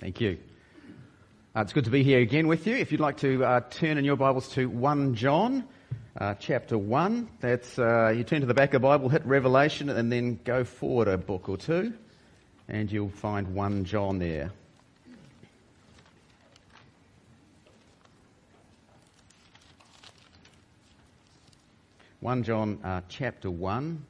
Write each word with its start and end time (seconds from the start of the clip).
Thank 0.00 0.20
you. 0.20 0.38
Uh, 1.56 1.62
it's 1.62 1.72
good 1.72 1.86
to 1.86 1.90
be 1.90 2.04
here 2.04 2.20
again 2.20 2.46
with 2.46 2.68
you. 2.68 2.76
If 2.76 2.92
you'd 2.92 3.00
like 3.00 3.16
to 3.16 3.44
uh, 3.44 3.60
turn 3.68 3.98
in 3.98 4.04
your 4.04 4.14
Bibles 4.14 4.48
to 4.50 4.66
1 4.66 5.16
John, 5.16 5.64
uh, 6.16 6.34
chapter 6.34 6.78
1, 6.78 7.28
that's, 7.40 7.80
uh, 7.80 8.14
you 8.16 8.22
turn 8.22 8.42
to 8.42 8.46
the 8.46 8.54
back 8.54 8.74
of 8.74 8.82
the 8.82 8.86
Bible, 8.86 9.08
hit 9.08 9.26
Revelation, 9.26 9.90
and 9.90 10.12
then 10.12 10.38
go 10.44 10.62
forward 10.62 11.08
a 11.08 11.18
book 11.18 11.48
or 11.48 11.56
two, 11.56 11.92
and 12.68 12.92
you'll 12.92 13.08
find 13.08 13.56
1 13.56 13.84
John 13.86 14.20
there. 14.20 14.52
One 22.20 22.44
John 22.44 22.78
uh, 22.84 23.00
chapter 23.08 23.50
one. 23.50 24.04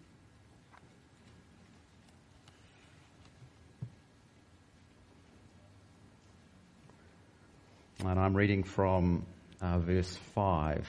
And 8.04 8.20
I'm 8.20 8.36
reading 8.36 8.62
from 8.62 9.26
uh, 9.60 9.80
verse 9.80 10.16
5. 10.36 10.86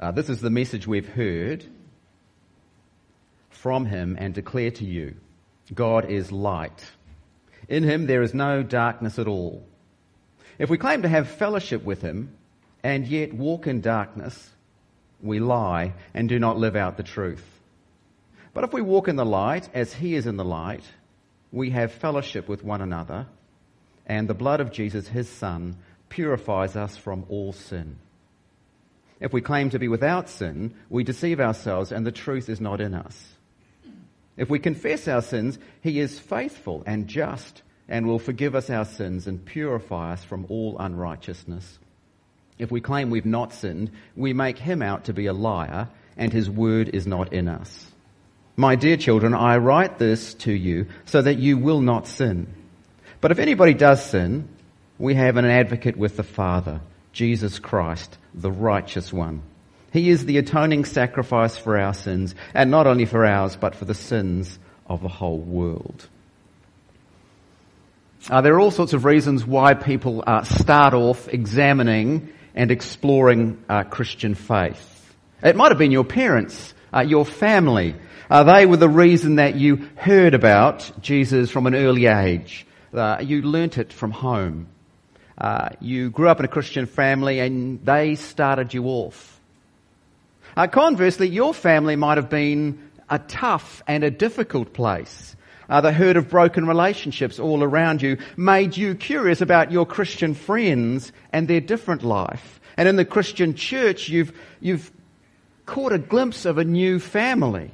Uh, 0.00 0.10
this 0.10 0.28
is 0.28 0.40
the 0.40 0.50
message 0.50 0.84
we've 0.84 1.08
heard 1.08 1.64
from 3.50 3.86
him 3.86 4.16
and 4.18 4.34
declare 4.34 4.72
to 4.72 4.84
you 4.84 5.14
God 5.72 6.10
is 6.10 6.32
light. 6.32 6.84
In 7.68 7.84
him 7.84 8.08
there 8.08 8.22
is 8.22 8.34
no 8.34 8.64
darkness 8.64 9.20
at 9.20 9.28
all. 9.28 9.64
If 10.58 10.68
we 10.70 10.76
claim 10.76 11.02
to 11.02 11.08
have 11.08 11.28
fellowship 11.28 11.84
with 11.84 12.02
him 12.02 12.36
and 12.82 13.06
yet 13.06 13.32
walk 13.32 13.68
in 13.68 13.80
darkness, 13.80 14.50
we 15.22 15.38
lie 15.38 15.92
and 16.14 16.28
do 16.28 16.40
not 16.40 16.58
live 16.58 16.74
out 16.74 16.96
the 16.96 17.04
truth. 17.04 17.44
But 18.54 18.64
if 18.64 18.72
we 18.72 18.80
walk 18.80 19.06
in 19.06 19.14
the 19.14 19.24
light 19.24 19.68
as 19.72 19.94
he 19.94 20.16
is 20.16 20.26
in 20.26 20.36
the 20.36 20.44
light, 20.44 20.82
we 21.52 21.70
have 21.70 21.92
fellowship 21.92 22.48
with 22.48 22.64
one 22.64 22.80
another 22.80 23.28
and 24.10 24.26
the 24.26 24.34
blood 24.34 24.60
of 24.60 24.72
Jesus, 24.72 25.06
his 25.06 25.28
Son, 25.28 25.76
purifies 26.08 26.74
us 26.74 26.96
from 26.96 27.24
all 27.28 27.52
sin. 27.52 27.94
If 29.20 29.32
we 29.32 29.40
claim 29.40 29.70
to 29.70 29.78
be 29.78 29.86
without 29.86 30.28
sin, 30.28 30.74
we 30.88 31.04
deceive 31.04 31.38
ourselves 31.38 31.92
and 31.92 32.04
the 32.04 32.10
truth 32.10 32.48
is 32.48 32.60
not 32.60 32.80
in 32.80 32.92
us. 32.92 33.28
If 34.36 34.50
we 34.50 34.58
confess 34.58 35.06
our 35.06 35.22
sins, 35.22 35.60
he 35.80 36.00
is 36.00 36.18
faithful 36.18 36.82
and 36.86 37.06
just 37.06 37.62
and 37.88 38.04
will 38.04 38.18
forgive 38.18 38.56
us 38.56 38.68
our 38.68 38.84
sins 38.84 39.28
and 39.28 39.44
purify 39.44 40.14
us 40.14 40.24
from 40.24 40.44
all 40.48 40.76
unrighteousness. 40.80 41.78
If 42.58 42.72
we 42.72 42.80
claim 42.80 43.10
we've 43.10 43.24
not 43.24 43.52
sinned, 43.52 43.92
we 44.16 44.32
make 44.32 44.58
him 44.58 44.82
out 44.82 45.04
to 45.04 45.12
be 45.12 45.26
a 45.26 45.32
liar 45.32 45.88
and 46.16 46.32
his 46.32 46.50
word 46.50 46.88
is 46.88 47.06
not 47.06 47.32
in 47.32 47.46
us. 47.46 47.86
My 48.56 48.74
dear 48.74 48.96
children, 48.96 49.34
I 49.34 49.58
write 49.58 50.00
this 50.00 50.34
to 50.34 50.52
you 50.52 50.86
so 51.04 51.22
that 51.22 51.38
you 51.38 51.58
will 51.58 51.80
not 51.80 52.08
sin. 52.08 52.56
But 53.20 53.32
if 53.32 53.38
anybody 53.38 53.74
does 53.74 54.04
sin, 54.04 54.48
we 54.98 55.14
have 55.14 55.36
an 55.36 55.44
advocate 55.44 55.96
with 55.96 56.16
the 56.16 56.22
Father, 56.22 56.80
Jesus 57.12 57.58
Christ, 57.58 58.16
the 58.34 58.50
righteous 58.50 59.12
one. 59.12 59.42
He 59.92 60.08
is 60.08 60.24
the 60.24 60.38
atoning 60.38 60.84
sacrifice 60.84 61.56
for 61.56 61.78
our 61.78 61.94
sins, 61.94 62.34
and 62.54 62.70
not 62.70 62.86
only 62.86 63.04
for 63.04 63.26
ours, 63.26 63.56
but 63.56 63.74
for 63.74 63.84
the 63.84 63.94
sins 63.94 64.58
of 64.86 65.02
the 65.02 65.08
whole 65.08 65.38
world. 65.38 66.08
Uh, 68.28 68.40
there 68.42 68.54
are 68.54 68.60
all 68.60 68.70
sorts 68.70 68.92
of 68.92 69.04
reasons 69.04 69.46
why 69.46 69.74
people 69.74 70.22
uh, 70.26 70.42
start 70.42 70.94
off 70.94 71.28
examining 71.28 72.32
and 72.54 72.70
exploring 72.70 73.62
uh, 73.68 73.84
Christian 73.84 74.34
faith. 74.34 75.14
It 75.42 75.56
might 75.56 75.70
have 75.70 75.78
been 75.78 75.90
your 75.90 76.04
parents, 76.04 76.74
uh, 76.92 77.00
your 77.00 77.24
family. 77.24 77.94
Uh, 78.28 78.44
they 78.44 78.66
were 78.66 78.76
the 78.76 78.88
reason 78.88 79.36
that 79.36 79.56
you 79.56 79.88
heard 79.96 80.34
about 80.34 80.90
Jesus 81.00 81.50
from 81.50 81.66
an 81.66 81.74
early 81.74 82.06
age. 82.06 82.66
Uh, 82.92 83.18
you 83.20 83.42
learnt 83.42 83.78
it 83.78 83.92
from 83.92 84.10
home. 84.10 84.66
Uh, 85.38 85.70
you 85.80 86.10
grew 86.10 86.28
up 86.28 86.38
in 86.38 86.44
a 86.44 86.48
Christian 86.48 86.86
family 86.86 87.40
and 87.40 87.84
they 87.84 88.14
started 88.14 88.74
you 88.74 88.84
off. 88.86 89.40
Uh, 90.56 90.66
conversely, 90.66 91.28
your 91.28 91.54
family 91.54 91.96
might 91.96 92.18
have 92.18 92.28
been 92.28 92.90
a 93.08 93.18
tough 93.18 93.82
and 93.86 94.04
a 94.04 94.10
difficult 94.10 94.72
place. 94.72 95.36
Uh, 95.68 95.80
the 95.80 95.92
hurt 95.92 96.16
of 96.16 96.28
broken 96.28 96.66
relationships 96.66 97.38
all 97.38 97.62
around 97.62 98.02
you 98.02 98.18
made 98.36 98.76
you 98.76 98.94
curious 98.94 99.40
about 99.40 99.70
your 99.70 99.86
Christian 99.86 100.34
friends 100.34 101.12
and 101.32 101.46
their 101.46 101.60
different 101.60 102.02
life. 102.02 102.60
And 102.76 102.88
in 102.88 102.96
the 102.96 103.04
Christian 103.04 103.54
church, 103.54 104.08
you've, 104.08 104.32
you've 104.60 104.90
caught 105.66 105.92
a 105.92 105.98
glimpse 105.98 106.44
of 106.44 106.58
a 106.58 106.64
new 106.64 106.98
family, 106.98 107.70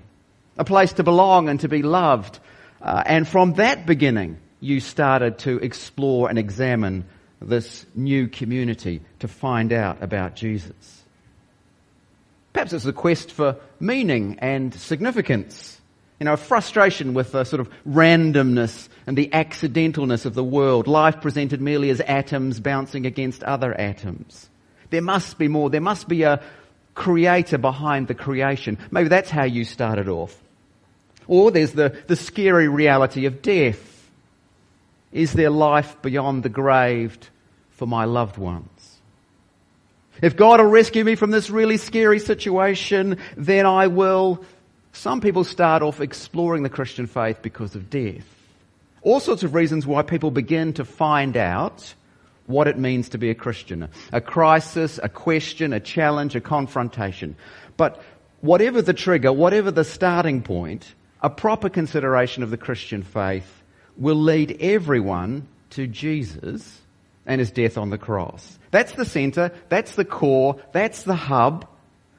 a 0.59 0.65
place 0.65 0.93
to 0.95 1.03
belong 1.03 1.49
and 1.49 1.59
to 1.61 1.69
be 1.69 1.83
loved. 1.83 2.39
Uh, 2.83 3.03
and 3.07 3.27
from 3.27 3.55
that 3.55 3.87
beginning, 3.87 4.39
you 4.67 4.81
started 4.81 5.39
to 5.39 5.59
explore 5.59 6.29
and 6.29 6.39
examine 6.39 7.05
this 7.41 7.87
new 7.95 8.27
community 8.27 9.01
to 9.21 9.29
find 9.29 9.73
out 9.73 10.03
about 10.03 10.35
Jesus. 10.35 11.03
Perhaps 12.53 12.73
it's 12.73 12.85
a 12.85 12.93
quest 12.93 13.31
for 13.31 13.57
meaning 13.79 14.39
and 14.41 14.75
significance. 14.75 15.81
You 16.19 16.25
know, 16.25 16.33
a 16.33 16.39
frustration 16.39 17.15
with 17.15 17.33
the 17.33 17.45
sort 17.45 17.61
of 17.61 17.71
randomness 17.87 18.89
and 19.07 19.17
the 19.17 19.29
accidentalness 19.29 20.25
of 20.25 20.35
the 20.35 20.43
world, 20.43 20.89
life 20.89 21.21
presented 21.21 21.61
merely 21.61 21.91
as 21.91 22.01
atoms 22.01 22.59
bouncing 22.59 23.07
against 23.07 23.45
other 23.45 23.79
atoms. 23.79 24.49
There 24.91 25.03
must 25.03 25.39
be 25.39 25.47
more. 25.47 25.71
There 25.71 25.81
must 25.81 26.09
be 26.09 26.23
a 26.23 26.43
creator 26.95 27.59
behind 27.59 28.09
the 28.09 28.15
creation. 28.15 28.79
Maybe 28.91 29.11
that's 29.11 29.31
how 29.31 29.45
you 29.45 29.65
started 29.65 30.09
off. 30.09 30.43
Or 31.29 31.51
there's 31.51 31.73
the, 31.73 31.95
the 32.07 32.17
scary 32.17 32.69
reality 32.69 33.27
of 33.27 33.43
death 33.43 33.96
is 35.13 35.33
there 35.33 35.51
life 35.51 36.01
beyond 36.03 36.43
the 36.43 36.49
grave 36.49 37.19
for 37.71 37.87
my 37.87 38.05
loved 38.05 38.39
ones? 38.39 38.97
If 40.23 40.37
God 40.37 40.61
will 40.61 40.69
rescue 40.69 41.05
me 41.05 41.15
from 41.15 41.31
this 41.31 41.51
really 41.51 41.77
scary 41.77 42.19
situation, 42.19 43.19
then 43.37 43.67
I 43.67 43.87
will. 43.87 44.45
Some 44.93 45.21
people 45.21 45.45
start 45.45 45.83
off 45.83 46.01
exploring 46.01 46.63
the 46.63 46.71
Christian 46.71 47.07
faith 47.07 47.43
because 47.43 47.75
of 47.75 47.91
death. 47.91 48.27
All 49.03 49.21
sorts 49.21 49.43
of 49.43 49.55
reasons 49.55 49.87
why 49.87 50.03
people 50.03 50.31
begin 50.31 50.73
to 50.75 50.85
find 50.85 51.37
out 51.37 51.95
what 52.47 52.67
it 52.67 52.79
means 52.79 53.11
to 53.11 53.19
be 53.19 53.31
a 53.31 53.35
Christian. 53.35 53.89
A 54.13 54.21
crisis, 54.21 54.99
a 55.03 55.09
question, 55.09 55.73
a 55.73 55.81
challenge, 55.81 56.35
a 56.35 56.41
confrontation. 56.41 57.37
But 57.77 58.03
whatever 58.41 58.81
the 58.81 58.95
trigger, 58.95 59.33
whatever 59.33 59.71
the 59.71 59.85
starting 59.85 60.43
point, 60.43 60.95
a 61.21 61.29
proper 61.29 61.69
consideration 61.69 62.43
of 62.43 62.51
the 62.51 62.57
Christian 62.57 63.03
faith 63.03 63.63
will 63.97 64.17
lead 64.17 64.59
everyone 64.61 65.49
to 65.71 65.87
Jesus 65.87 66.81
and 67.27 67.41
his 67.41 67.51
death 67.51 67.77
on 67.77 67.91
the 67.91 67.99
cross. 67.99 68.59
That's 68.71 68.93
the 68.93 69.05
center, 69.05 69.53
that's 69.69 69.97
the 69.97 70.05
core, 70.05 70.61
that's 70.73 71.03
the 71.03 71.15
hub, 71.15 71.67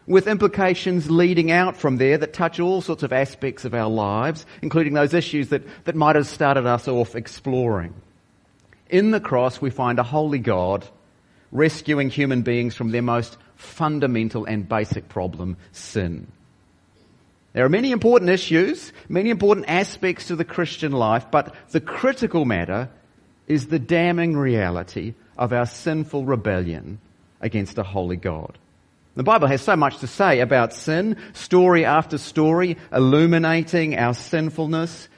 with 0.05 0.27
implications 0.27 1.11
leading 1.11 1.51
out 1.51 1.75
from 1.75 1.97
there 1.97 2.17
that 2.17 2.33
touch 2.33 2.59
all 2.59 2.81
sorts 2.81 3.03
of 3.03 3.11
aspects 3.11 3.65
of 3.65 3.73
our 3.73 3.89
lives, 3.89 4.45
including 4.61 4.93
those 4.93 5.13
issues 5.13 5.49
that, 5.49 5.63
that 5.85 5.95
might 5.95 6.15
have 6.15 6.27
started 6.27 6.65
us 6.65 6.87
off 6.87 7.15
exploring. 7.15 7.93
In 8.89 9.11
the 9.11 9.19
cross, 9.19 9.61
we 9.61 9.69
find 9.69 9.99
a 9.99 10.03
holy 10.03 10.39
God 10.39 10.85
rescuing 11.51 12.09
human 12.09 12.41
beings 12.41 12.73
from 12.75 12.91
their 12.91 13.01
most 13.01 13.37
fundamental 13.55 14.45
and 14.45 14.67
basic 14.67 15.09
problem, 15.09 15.57
sin. 15.71 16.31
There 17.57 17.65
are 17.65 17.69
many 17.69 17.91
important 17.91 18.29
issues, 18.29 18.93
many 19.09 19.31
important 19.31 19.67
aspects 19.67 20.27
to 20.27 20.35
the 20.35 20.45
Christian 20.45 20.91
life, 20.91 21.25
but 21.31 21.55
the 21.71 21.81
critical 21.81 22.45
matter 22.45 22.87
is 23.47 23.65
the 23.65 23.79
damning 23.79 24.37
reality 24.37 25.15
of 25.39 25.51
our 25.51 25.65
sinful 25.65 26.23
rebellion 26.23 26.99
against 27.41 27.79
a 27.79 27.83
holy 27.83 28.15
God. 28.15 28.59
The 29.15 29.23
Bible 29.23 29.47
has 29.47 29.63
so 29.63 29.75
much 29.75 29.97
to 30.01 30.07
say 30.07 30.41
about 30.41 30.71
sin, 30.71 31.17
story 31.33 31.83
after 31.83 32.19
story, 32.19 32.77
illuminating 32.93 33.97
our 33.97 34.13
sinfulness, 34.13 35.09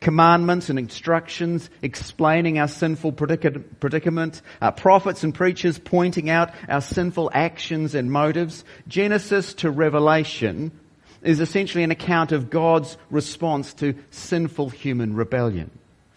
commandments 0.00 0.70
and 0.70 0.78
instructions 0.78 1.68
explaining 1.82 2.58
our 2.58 2.68
sinful 2.68 3.12
predicament, 3.12 4.40
uh, 4.62 4.70
prophets 4.70 5.22
and 5.22 5.34
preachers 5.34 5.78
pointing 5.78 6.30
out 6.30 6.54
our 6.66 6.80
sinful 6.80 7.30
actions 7.34 7.94
and 7.94 8.10
motives, 8.10 8.64
Genesis 8.88 9.52
to 9.52 9.70
Revelation, 9.70 10.72
is 11.22 11.40
essentially 11.40 11.84
an 11.84 11.90
account 11.90 12.32
of 12.32 12.50
God's 12.50 12.96
response 13.10 13.74
to 13.74 13.94
sinful 14.10 14.70
human 14.70 15.14
rebellion. 15.14 15.70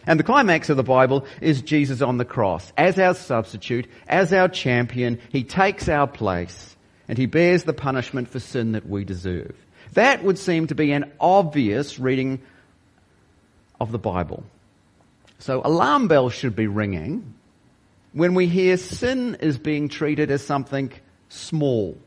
And 0.05 0.19
the 0.19 0.23
climax 0.23 0.69
of 0.69 0.77
the 0.77 0.83
Bible 0.83 1.25
is 1.39 1.61
Jesus 1.61 2.01
on 2.01 2.17
the 2.17 2.25
cross. 2.25 2.73
As 2.77 2.99
our 2.99 3.13
substitute, 3.13 3.87
as 4.07 4.33
our 4.33 4.49
champion, 4.49 5.19
He 5.29 5.43
takes 5.43 5.87
our 5.87 6.07
place 6.07 6.75
and 7.07 7.17
He 7.17 7.25
bears 7.25 7.63
the 7.63 7.73
punishment 7.73 8.27
for 8.27 8.39
sin 8.39 8.73
that 8.73 8.87
we 8.87 9.05
deserve. 9.05 9.55
That 9.93 10.23
would 10.23 10.37
seem 10.37 10.67
to 10.67 10.75
be 10.75 10.91
an 10.91 11.11
obvious 11.19 11.99
reading 11.99 12.41
of 13.79 13.91
the 13.91 13.99
Bible. 13.99 14.43
So 15.39 15.61
alarm 15.63 16.07
bells 16.07 16.33
should 16.33 16.55
be 16.55 16.67
ringing 16.67 17.33
when 18.13 18.33
we 18.33 18.47
hear 18.47 18.77
sin 18.77 19.37
is 19.39 19.57
being 19.57 19.89
treated 19.89 20.31
as 20.31 20.45
something 20.45 20.91
small 21.29 21.97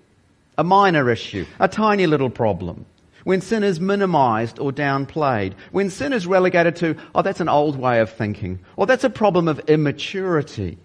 a 0.58 0.64
minor 0.64 1.11
issue, 1.11 1.44
a 1.58 1.69
tiny 1.69 2.06
little 2.06 2.31
problem. 2.31 2.87
when 3.26 3.41
sin 3.41 3.64
is 3.64 3.81
minimized 3.81 4.61
or 4.61 4.70
downplayed, 4.70 5.53
when 5.73 5.91
sin 5.91 6.12
is 6.12 6.29
relegated 6.29 6.76
to, 6.76 6.94
oh, 7.12 7.23
that's 7.23 7.41
an 7.41 7.49
old 7.49 7.76
way 7.76 7.99
of 7.99 8.08
thinking, 8.08 8.61
or 8.76 8.87
that's 8.87 9.03
a 9.03 9.11
problem 9.11 9.49
of 9.49 9.58
immaturity. 9.69 10.79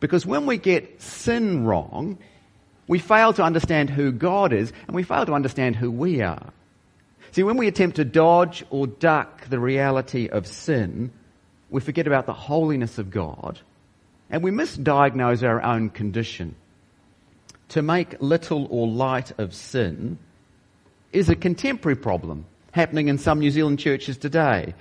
Because 0.00 0.24
when 0.24 0.46
we 0.46 0.56
get 0.56 1.02
sin 1.02 1.66
wrong, 1.66 2.16
we 2.88 2.98
fail 2.98 3.34
to 3.34 3.42
understand 3.42 3.90
who 3.90 4.12
God 4.12 4.54
is 4.54 4.72
and 4.86 4.96
we 4.96 5.02
fail 5.02 5.26
to 5.26 5.34
understand 5.34 5.76
who 5.76 5.90
we 5.90 6.22
are. 6.22 6.54
See, 7.32 7.42
when 7.42 7.58
we 7.58 7.68
attempt 7.68 7.96
to 7.96 8.04
dodge 8.06 8.64
or 8.70 8.86
duck 8.86 9.46
the 9.50 9.60
reality 9.60 10.26
of 10.26 10.46
sin, 10.46 11.12
we 11.68 11.82
forget 11.82 12.06
about 12.06 12.24
the 12.24 12.32
holiness 12.32 12.96
of 12.96 13.10
God 13.10 13.60
and 14.30 14.42
we 14.42 14.52
misdiagnose 14.52 15.46
our 15.46 15.62
own 15.62 15.90
condition. 15.90 16.54
To 17.70 17.82
make 17.82 18.20
little 18.20 18.66
or 18.68 18.88
light 18.88 19.38
of 19.38 19.54
sin 19.54 20.18
is 21.12 21.28
a 21.28 21.36
contemporary 21.36 21.94
problem 21.94 22.44
happening 22.72 23.06
in 23.06 23.16
some 23.16 23.38
New 23.38 23.52
Zealand 23.52 23.78
churches 23.78 24.18
today. 24.18 24.74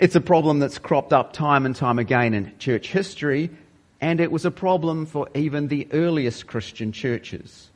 It's 0.00 0.16
a 0.16 0.20
problem 0.20 0.58
that's 0.58 0.78
cropped 0.78 1.12
up 1.12 1.32
time 1.32 1.64
and 1.64 1.76
time 1.76 2.00
again 2.00 2.34
in 2.34 2.58
church 2.58 2.88
history, 2.88 3.50
and 4.00 4.20
it 4.20 4.32
was 4.32 4.44
a 4.44 4.50
problem 4.50 5.06
for 5.06 5.28
even 5.36 5.68
the 5.68 5.86
earliest 5.92 6.48
Christian 6.48 6.90
churches. 6.90 7.70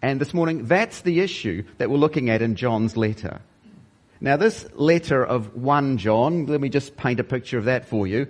And 0.00 0.18
this 0.18 0.32
morning, 0.32 0.64
that's 0.64 1.02
the 1.02 1.20
issue 1.20 1.64
that 1.76 1.90
we're 1.90 1.98
looking 1.98 2.30
at 2.30 2.40
in 2.40 2.56
John's 2.56 2.96
letter. 2.96 3.42
Now, 4.18 4.38
this 4.38 4.66
letter 4.72 5.22
of 5.22 5.56
1 5.56 5.98
John, 5.98 6.46
let 6.46 6.62
me 6.62 6.70
just 6.70 6.96
paint 6.96 7.20
a 7.20 7.24
picture 7.24 7.58
of 7.58 7.66
that 7.66 7.84
for 7.84 8.06
you. 8.06 8.28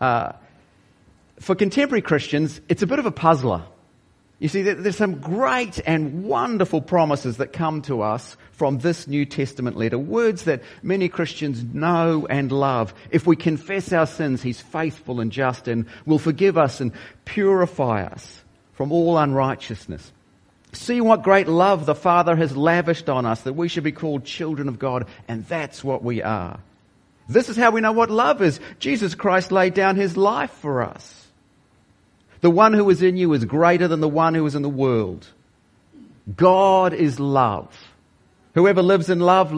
Uh, 0.00 0.32
for 1.40 1.54
contemporary 1.54 2.00
Christians, 2.00 2.62
it's 2.70 2.82
a 2.82 2.86
bit 2.86 2.98
of 2.98 3.04
a 3.04 3.10
puzzler. 3.10 3.64
You 4.40 4.46
see, 4.46 4.62
there's 4.62 4.96
some 4.96 5.16
great 5.16 5.80
and 5.84 6.24
wonderful 6.24 6.80
promises 6.80 7.38
that 7.38 7.52
come 7.52 7.82
to 7.82 8.02
us 8.02 8.36
from 8.52 8.78
this 8.78 9.08
New 9.08 9.26
Testament 9.26 9.76
letter. 9.76 9.98
Words 9.98 10.44
that 10.44 10.62
many 10.80 11.08
Christians 11.08 11.64
know 11.64 12.24
and 12.30 12.52
love. 12.52 12.94
If 13.10 13.26
we 13.26 13.34
confess 13.34 13.92
our 13.92 14.06
sins, 14.06 14.40
He's 14.40 14.60
faithful 14.60 15.18
and 15.18 15.32
just 15.32 15.66
and 15.66 15.86
will 16.06 16.20
forgive 16.20 16.56
us 16.56 16.80
and 16.80 16.92
purify 17.24 18.04
us 18.04 18.42
from 18.74 18.92
all 18.92 19.18
unrighteousness. 19.18 20.12
See 20.72 21.00
what 21.00 21.24
great 21.24 21.48
love 21.48 21.84
the 21.84 21.96
Father 21.96 22.36
has 22.36 22.56
lavished 22.56 23.08
on 23.08 23.26
us 23.26 23.40
that 23.40 23.54
we 23.54 23.66
should 23.66 23.82
be 23.82 23.90
called 23.90 24.24
children 24.24 24.68
of 24.68 24.78
God, 24.78 25.08
and 25.26 25.44
that's 25.46 25.82
what 25.82 26.04
we 26.04 26.22
are. 26.22 26.60
This 27.28 27.48
is 27.48 27.56
how 27.56 27.72
we 27.72 27.80
know 27.80 27.92
what 27.92 28.10
love 28.10 28.40
is. 28.40 28.60
Jesus 28.78 29.16
Christ 29.16 29.50
laid 29.50 29.74
down 29.74 29.96
His 29.96 30.16
life 30.16 30.52
for 30.52 30.82
us. 30.82 31.17
The 32.40 32.50
one 32.50 32.72
who 32.72 32.88
is 32.90 33.02
in 33.02 33.16
you 33.16 33.32
is 33.32 33.44
greater 33.44 33.88
than 33.88 34.00
the 34.00 34.08
one 34.08 34.34
who 34.34 34.46
is 34.46 34.54
in 34.54 34.62
the 34.62 34.68
world. 34.68 35.26
God 36.36 36.92
is 36.92 37.18
love. 37.18 37.74
Whoever 38.54 38.82
lives 38.82 39.08
in 39.08 39.20
love, 39.20 39.52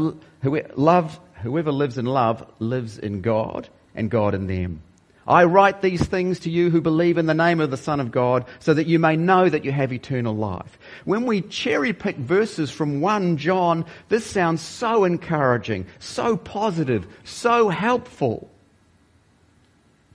love, 0.44 1.20
whoever 1.42 1.72
lives 1.72 1.98
in 1.98 2.06
love 2.06 2.46
lives 2.58 2.98
in 2.98 3.20
God 3.20 3.68
and 3.94 4.10
God 4.10 4.34
in 4.34 4.46
them. 4.46 4.82
I 5.26 5.44
write 5.44 5.80
these 5.80 6.02
things 6.02 6.40
to 6.40 6.50
you 6.50 6.70
who 6.70 6.80
believe 6.80 7.16
in 7.16 7.26
the 7.26 7.34
name 7.34 7.60
of 7.60 7.70
the 7.70 7.76
Son 7.76 8.00
of 8.00 8.10
God 8.10 8.46
so 8.58 8.74
that 8.74 8.88
you 8.88 8.98
may 8.98 9.16
know 9.16 9.48
that 9.48 9.64
you 9.64 9.70
have 9.70 9.92
eternal 9.92 10.34
life. 10.34 10.78
When 11.04 11.24
we 11.24 11.42
cherry 11.42 11.92
pick 11.92 12.16
verses 12.16 12.70
from 12.70 13.00
1 13.00 13.36
John, 13.36 13.84
this 14.08 14.26
sounds 14.26 14.60
so 14.60 15.04
encouraging, 15.04 15.86
so 16.00 16.36
positive, 16.36 17.06
so 17.22 17.68
helpful. 17.68 18.49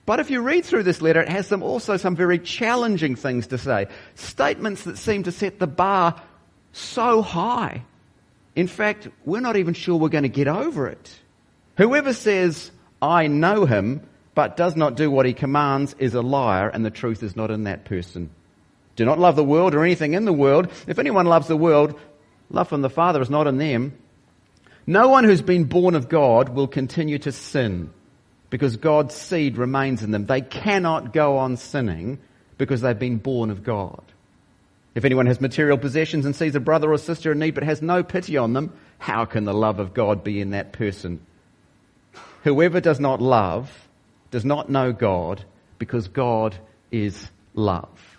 But 0.06 0.20
if 0.20 0.30
you 0.30 0.40
read 0.40 0.64
through 0.64 0.84
this 0.84 1.02
letter, 1.02 1.20
it 1.20 1.28
has 1.28 1.48
some 1.48 1.64
also 1.64 1.96
some 1.96 2.14
very 2.14 2.38
challenging 2.38 3.16
things 3.16 3.48
to 3.48 3.58
say. 3.58 3.88
Statements 4.14 4.84
that 4.84 4.98
seem 4.98 5.24
to 5.24 5.32
set 5.32 5.58
the 5.58 5.66
bar 5.66 6.22
so 6.72 7.22
high. 7.22 7.82
In 8.54 8.68
fact, 8.68 9.08
we're 9.24 9.40
not 9.40 9.56
even 9.56 9.74
sure 9.74 9.96
we're 9.96 10.08
going 10.08 10.22
to 10.22 10.28
get 10.28 10.46
over 10.46 10.86
it. 10.86 11.14
Whoever 11.76 12.12
says, 12.12 12.70
I 13.02 13.26
know 13.26 13.66
him, 13.66 14.00
but 14.34 14.56
does 14.56 14.76
not 14.76 14.96
do 14.96 15.10
what 15.10 15.26
he 15.26 15.34
commands 15.34 15.96
is 15.98 16.14
a 16.14 16.22
liar 16.22 16.68
and 16.68 16.84
the 16.84 16.90
truth 16.90 17.22
is 17.24 17.34
not 17.34 17.50
in 17.50 17.64
that 17.64 17.84
person. 17.84 18.30
Do 18.94 19.04
not 19.04 19.18
love 19.18 19.34
the 19.34 19.44
world 19.44 19.74
or 19.74 19.84
anything 19.84 20.14
in 20.14 20.24
the 20.24 20.32
world. 20.32 20.70
If 20.86 20.98
anyone 21.00 21.26
loves 21.26 21.48
the 21.48 21.56
world, 21.56 21.98
love 22.48 22.68
from 22.68 22.80
the 22.80 22.88
Father 22.88 23.20
is 23.20 23.28
not 23.28 23.46
in 23.46 23.58
them. 23.58 23.98
No 24.86 25.08
one 25.08 25.24
who's 25.24 25.42
been 25.42 25.64
born 25.64 25.96
of 25.96 26.08
God 26.08 26.50
will 26.50 26.68
continue 26.68 27.18
to 27.18 27.32
sin 27.32 27.90
because 28.50 28.76
God's 28.76 29.14
seed 29.14 29.56
remains 29.56 30.02
in 30.02 30.10
them. 30.10 30.26
They 30.26 30.40
cannot 30.40 31.12
go 31.12 31.38
on 31.38 31.56
sinning 31.56 32.18
because 32.58 32.80
they've 32.80 32.98
been 32.98 33.18
born 33.18 33.50
of 33.50 33.62
God. 33.62 34.02
If 34.94 35.04
anyone 35.04 35.26
has 35.26 35.40
material 35.40 35.76
possessions 35.76 36.24
and 36.24 36.34
sees 36.34 36.54
a 36.54 36.60
brother 36.60 36.90
or 36.90 36.96
sister 36.96 37.32
in 37.32 37.38
need 37.38 37.54
but 37.54 37.64
has 37.64 37.82
no 37.82 38.02
pity 38.02 38.38
on 38.38 38.54
them, 38.54 38.72
how 38.98 39.26
can 39.26 39.44
the 39.44 39.52
love 39.52 39.78
of 39.78 39.92
God 39.92 40.24
be 40.24 40.40
in 40.40 40.50
that 40.50 40.72
person? 40.72 41.20
Whoever 42.44 42.80
does 42.80 42.98
not 42.98 43.20
love 43.20 43.88
does 44.30 44.44
not 44.44 44.70
know 44.70 44.92
God 44.92 45.44
because 45.78 46.08
God 46.08 46.56
is 46.90 47.28
love. 47.54 48.18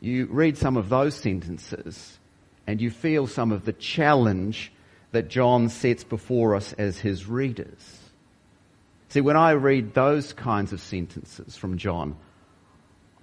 You 0.00 0.26
read 0.26 0.56
some 0.56 0.76
of 0.76 0.88
those 0.88 1.14
sentences 1.14 2.18
and 2.66 2.80
you 2.80 2.90
feel 2.90 3.26
some 3.26 3.52
of 3.52 3.64
the 3.64 3.72
challenge 3.72 4.72
that 5.12 5.28
John 5.28 5.68
sets 5.68 6.02
before 6.02 6.56
us 6.56 6.72
as 6.72 6.98
his 6.98 7.26
readers. 7.26 7.99
See, 9.10 9.20
when 9.20 9.36
I 9.36 9.52
read 9.52 9.92
those 9.92 10.32
kinds 10.32 10.72
of 10.72 10.80
sentences 10.80 11.56
from 11.56 11.78
John, 11.78 12.16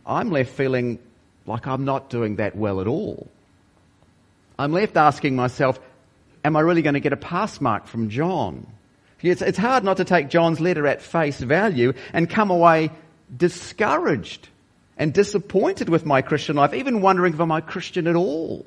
I'm 0.06 0.32
left 0.32 0.52
feeling 0.52 1.00
like 1.46 1.66
I'm 1.66 1.86
not 1.86 2.10
doing 2.10 2.36
that 2.36 2.58
well 2.58 2.82
at 2.82 2.88
all. 2.88 3.30
I'm 4.60 4.74
left 4.74 4.98
asking 4.98 5.38
myself, 5.38 5.80
am 6.44 6.58
I 6.58 6.60
really 6.60 6.82
going 6.82 6.96
to 6.96 7.00
get 7.00 7.14
a 7.14 7.18
pass 7.18 7.62
mark 7.62 7.88
from 7.88 8.10
John? 8.10 8.68
It's, 9.22 9.42
it's 9.42 9.58
hard 9.58 9.86
not 9.86 9.98
to 9.98 10.06
take 10.06 10.30
John's 10.30 10.60
letter 10.60 10.86
at 10.86 11.02
face 11.02 11.40
value 11.40 11.94
and 12.12 12.30
come 12.30 12.52
away 12.52 12.92
discouraged 13.36 14.50
and 14.98 15.14
disappointed 15.14 15.88
with 15.88 16.06
my 16.06 16.22
Christian 16.22 16.58
life, 16.58 16.74
even 16.74 17.02
wondering 17.02 17.34
if 17.34 17.40
I'm 17.40 17.52
a 17.52 17.62
Christian 17.62 18.08
at 18.08 18.16
all. 18.16 18.66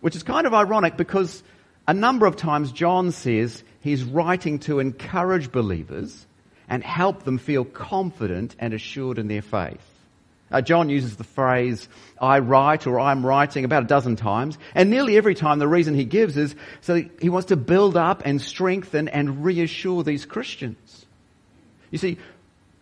Which 0.00 0.14
is 0.14 0.22
kind 0.22 0.46
of 0.46 0.52
ironic 0.52 0.98
because 0.98 1.42
a 1.88 1.94
number 1.94 2.26
of 2.26 2.36
times 2.36 2.70
John 2.70 3.12
says 3.12 3.62
he's 3.80 4.04
writing 4.04 4.58
to 4.60 4.78
encourage 4.78 5.50
believers 5.52 6.26
and 6.68 6.84
help 6.84 7.24
them 7.24 7.38
feel 7.38 7.64
confident 7.64 8.54
and 8.58 8.72
assured 8.72 9.18
in 9.18 9.28
their 9.28 9.42
faith. 9.42 9.84
Uh, 10.52 10.60
John 10.60 10.88
uses 10.88 11.16
the 11.16 11.24
phrase, 11.24 11.88
I 12.20 12.40
write 12.40 12.86
or 12.86 12.98
I'm 12.98 13.24
writing 13.24 13.64
about 13.64 13.84
a 13.84 13.86
dozen 13.86 14.16
times, 14.16 14.58
and 14.74 14.90
nearly 14.90 15.16
every 15.16 15.34
time 15.34 15.60
the 15.60 15.68
reason 15.68 15.94
he 15.94 16.04
gives 16.04 16.36
is 16.36 16.56
so 16.80 17.04
he 17.20 17.28
wants 17.28 17.48
to 17.48 17.56
build 17.56 17.96
up 17.96 18.22
and 18.24 18.40
strengthen 18.40 19.08
and 19.08 19.44
reassure 19.44 20.02
these 20.02 20.26
Christians. 20.26 21.06
You 21.92 21.98
see, 21.98 22.18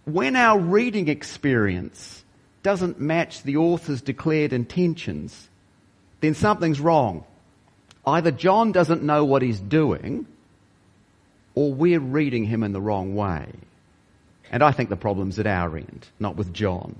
when 0.07 0.35
our 0.35 0.59
reading 0.59 1.09
experience 1.09 2.25
doesn't 2.63 2.99
match 2.99 3.43
the 3.43 3.59
author's 3.59 4.01
declared 4.01 4.55
intentions, 4.55 5.49
then 6.21 6.35
something's 6.35 6.81
wrong. 6.81 7.25
Either 8.07 8.31
John 8.31 8.73
doesn't 8.73 9.03
know 9.03 9.27
what 9.27 9.43
he's 9.43 9.61
doing, 9.61 10.27
or 11.59 11.75
we're 11.75 11.99
reading 11.99 12.45
him 12.45 12.63
in 12.63 12.71
the 12.73 12.81
wrong 12.81 13.17
way. 13.17 13.45
And 14.53 14.63
I 14.63 14.71
think 14.71 14.91
the 14.91 14.97
problem's 14.97 15.41
at 15.41 15.47
our 15.49 15.77
end, 15.77 16.07
not 16.21 16.37
with 16.37 16.55
John. 16.55 16.95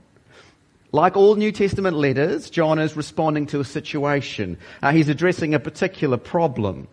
Like 0.91 1.17
all 1.17 1.37
New 1.37 1.53
Testament 1.53 1.97
letters, 1.97 2.51
John 2.51 2.81
is 2.81 2.97
responding 2.97 3.47
to 3.47 3.61
a 3.61 3.65
situation. 3.65 4.59
Uh, 4.83 4.91
he's 4.91 5.09
addressing 5.09 5.55
a 5.55 5.61
particular 5.61 6.17
problem. 6.17 6.89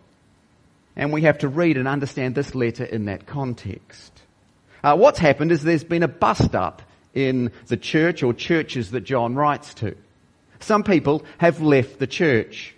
And 0.94 1.12
we 1.12 1.22
have 1.22 1.38
to 1.38 1.48
read 1.48 1.76
and 1.76 1.88
understand 1.88 2.36
this 2.36 2.54
letter 2.54 2.84
in 2.84 3.06
that 3.06 3.26
context. 3.26 4.12
Uh, 4.84 4.96
what's 4.96 5.18
happened 5.18 5.50
is 5.50 5.64
there's 5.64 5.82
been 5.82 6.04
a 6.04 6.08
bust 6.08 6.54
up 6.54 6.82
in 7.14 7.50
the 7.66 7.76
church 7.76 8.22
or 8.22 8.32
churches 8.32 8.92
that 8.92 9.00
John 9.00 9.34
writes 9.34 9.74
to. 9.74 9.96
Some 10.60 10.84
people 10.84 11.24
have 11.38 11.60
left 11.60 11.98
the 11.98 12.06
church. 12.06 12.75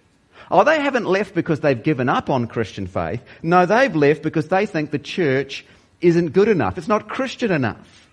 Oh, 0.50 0.64
they 0.64 0.81
haven't 0.81 1.05
left 1.05 1.35
because 1.35 1.61
they've 1.61 1.83
given 1.83 2.09
up 2.09 2.31
on 2.31 2.47
Christian 2.47 2.87
faith. 2.87 3.23
No, 3.43 3.67
they've 3.67 3.95
left 3.95 4.23
because 4.23 4.49
they 4.49 4.67
think 4.67 4.90
the 4.90 4.99
church 4.99 5.64
isn't 6.00 6.33
good 6.33 6.49
enough. 6.49 6.78
It's 6.78 6.88
not 6.88 7.09
Christian 7.09 7.50
enough. 7.50 8.09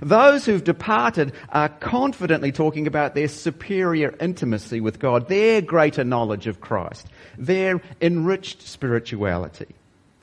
Those 0.00 0.44
who've 0.44 0.62
departed 0.62 1.32
are 1.48 1.68
confidently 1.68 2.52
talking 2.52 2.86
about 2.86 3.14
their 3.14 3.28
superior 3.28 4.14
intimacy 4.20 4.80
with 4.80 4.98
God, 4.98 5.28
their 5.28 5.60
greater 5.60 6.04
knowledge 6.04 6.46
of 6.46 6.60
Christ, 6.60 7.06
their 7.36 7.80
enriched 8.00 8.62
spirituality. 8.62 9.74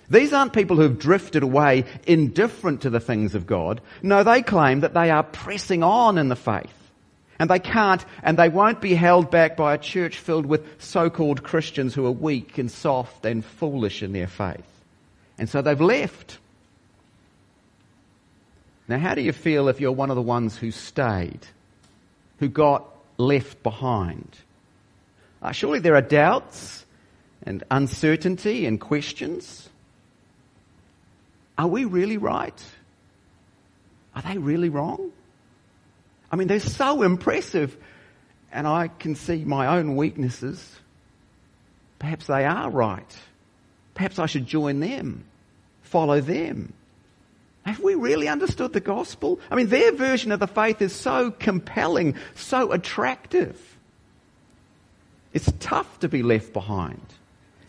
These 0.10 0.34
aren't 0.34 0.54
people 0.54 0.78
who've 0.78 0.98
drifted 0.98 1.44
away 1.44 1.86
indifferent 2.06 2.82
to 2.82 2.90
the 2.90 3.00
things 3.00 3.34
of 3.34 3.48
God. 3.48 3.82
No, 4.04 4.24
they 4.24 4.44
claim 4.44 4.82
that 4.82 4.94
they 4.94 5.10
are 5.10 5.24
pressing 5.24 5.84
on 5.84 6.18
in 6.18 6.30
the 6.30 6.36
faith. 6.36 6.85
And 7.38 7.50
they 7.50 7.60
can't 7.60 8.04
and 8.24 8.38
they 8.38 8.50
won't 8.50 8.82
be 8.82 8.96
held 8.96 9.30
back 9.30 9.58
by 9.58 9.74
a 9.74 9.78
church 9.78 10.18
filled 10.18 10.46
with 10.46 10.82
so-called 10.82 11.44
Christians 11.44 11.94
who 11.94 12.06
are 12.06 12.12
weak 12.12 12.58
and 12.58 12.72
soft 12.72 13.26
and 13.26 13.44
foolish 13.44 14.02
in 14.02 14.14
their 14.14 14.28
faith. 14.28 14.66
And 15.38 15.50
so 15.50 15.62
they've 15.62 15.80
left. 15.80 16.38
Now 18.88 19.00
how 19.00 19.16
do 19.16 19.22
you 19.22 19.34
feel 19.34 19.68
if 19.68 19.82
you're 19.82 19.92
one 19.92 20.10
of 20.10 20.16
the 20.16 20.22
ones 20.22 20.56
who 20.56 20.72
stayed? 20.72 21.40
Who 22.40 22.48
got 22.48 22.86
left 23.18 23.64
behind? 23.64 24.38
Uh, 25.42 25.52
surely 25.52 25.80
there 25.80 25.96
are 25.96 26.02
doubts 26.02 26.86
and 27.44 27.64
uncertainty 27.70 28.66
and 28.66 28.80
questions. 28.80 29.70
Are 31.58 31.68
we 31.68 31.86
really 31.86 32.18
right? 32.18 32.64
Are 34.16 34.22
they 34.22 34.38
really 34.38 34.70
wrong? 34.70 35.12
I 36.32 36.36
mean, 36.36 36.48
they're 36.48 36.60
so 36.60 37.04
impressive, 37.04 37.76
and 38.52 38.68
I 38.68 38.88
can 38.88 39.16
see 39.16 39.46
my 39.46 39.78
own 39.78 39.96
weaknesses. 39.96 40.80
Perhaps 42.00 42.28
they 42.28 42.46
are 42.46 42.70
right. 42.70 43.18
Perhaps 43.94 44.20
I 44.20 44.26
should 44.26 44.46
join 44.46 44.80
them, 44.80 45.24
follow 45.84 46.22
them. 46.22 46.74
Have 47.66 47.80
we 47.80 47.96
really 47.96 48.28
understood 48.28 48.74
the 48.74 48.80
gospel? 48.80 49.40
I 49.50 49.56
mean, 49.56 49.68
their 49.68 49.92
version 49.92 50.32
of 50.32 50.40
the 50.40 50.48
faith 50.48 50.82
is 50.82 50.94
so 50.94 51.32
compelling, 51.32 52.16
so 52.36 52.72
attractive. 52.72 53.60
It's 55.34 55.52
tough 55.60 56.00
to 56.02 56.08
be 56.08 56.22
left 56.22 56.54
behind. 56.54 57.02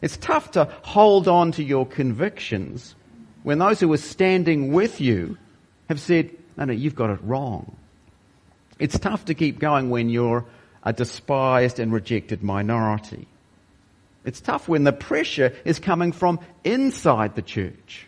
It's 0.02 0.18
tough 0.18 0.52
to 0.52 0.66
hold 0.82 1.28
on 1.28 1.52
to 1.52 1.62
your 1.62 1.86
convictions 1.86 2.94
when 3.42 3.58
those 3.58 3.80
who 3.80 3.92
are 3.92 3.98
standing 3.98 4.72
with 4.72 5.00
you 5.00 5.38
have 5.88 6.00
said, 6.00 6.30
no, 6.56 6.64
no, 6.64 6.72
you've 6.72 6.94
got 6.94 7.10
it 7.10 7.20
wrong. 7.22 7.76
It's 8.78 8.99
tough 8.99 9.26
to 9.26 9.35
keep 9.35 9.59
going 9.59 9.90
when 9.90 10.09
you're 10.09 10.45
a 10.83 10.92
despised 10.92 11.78
and 11.78 11.92
rejected 11.92 12.42
minority. 12.42 13.26
It's 14.25 14.40
tough 14.40 14.68
when 14.68 14.85
the 14.85 14.92
pressure 14.92 15.54
is 15.64 15.78
coming 15.78 16.12
from 16.12 16.40
inside 16.64 17.35
the 17.35 17.42
church. 17.42 18.06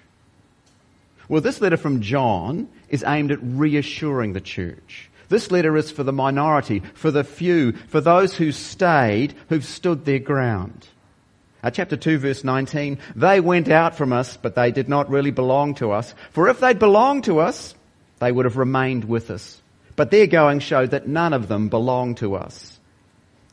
Well, 1.29 1.41
this 1.41 1.61
letter 1.61 1.77
from 1.77 2.01
John 2.01 2.69
is 2.89 3.05
aimed 3.07 3.33
at 3.33 3.39
reassuring 3.43 4.33
the 4.33 4.41
church. 4.41 5.11
This 5.29 5.51
letter 5.51 5.77
is 5.77 5.91
for 5.91 6.03
the 6.03 6.13
minority, 6.13 6.83
for 6.95 7.11
the 7.11 7.25
few, 7.25 7.73
for 7.73 8.01
those 8.01 8.35
who 8.35 8.51
stayed, 8.51 9.35
who've 9.49 9.65
stood 9.65 10.05
their 10.05 10.19
ground. 10.19 10.87
Chapter 11.73 11.97
2 11.97 12.19
verse 12.19 12.45
19, 12.45 12.99
they 13.15 13.41
went 13.41 13.69
out 13.69 13.97
from 13.97 14.13
us, 14.13 14.39
but 14.39 14.55
they 14.55 14.73
did 14.73 14.89
not 14.89 15.11
really 15.11 15.33
belong 15.33 15.75
to 15.75 15.93
us. 15.93 16.15
For 16.31 16.49
if 16.49 16.61
they'd 16.61 16.79
belonged 16.79 17.25
to 17.25 17.41
us, 17.41 17.75
they 18.21 18.33
would 18.33 18.47
have 18.47 18.57
remained 18.57 19.05
with 19.05 19.31
us. 19.31 19.61
But 19.99 20.13
their 20.13 20.29
going 20.29 20.61
showed 20.61 20.93
that 20.93 21.09
none 21.09 21.33
of 21.33 21.49
them 21.49 21.71
belonged 21.71 22.19
to 22.19 22.37
us. 22.37 22.79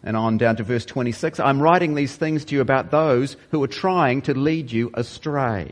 And 0.04 0.16
on 0.16 0.38
down 0.38 0.58
to 0.58 0.64
verse 0.64 0.86
26, 0.86 1.40
I'm 1.40 1.60
writing 1.60 1.96
these 1.96 2.16
things 2.16 2.46
to 2.46 2.56
you 2.56 2.62
about 2.62 2.92
those 2.92 3.36
who 3.50 3.64
are 3.64 3.68
trying 3.68 4.22
to 4.22 4.38
lead 4.38 4.72
you 4.72 4.92
astray. 4.94 5.72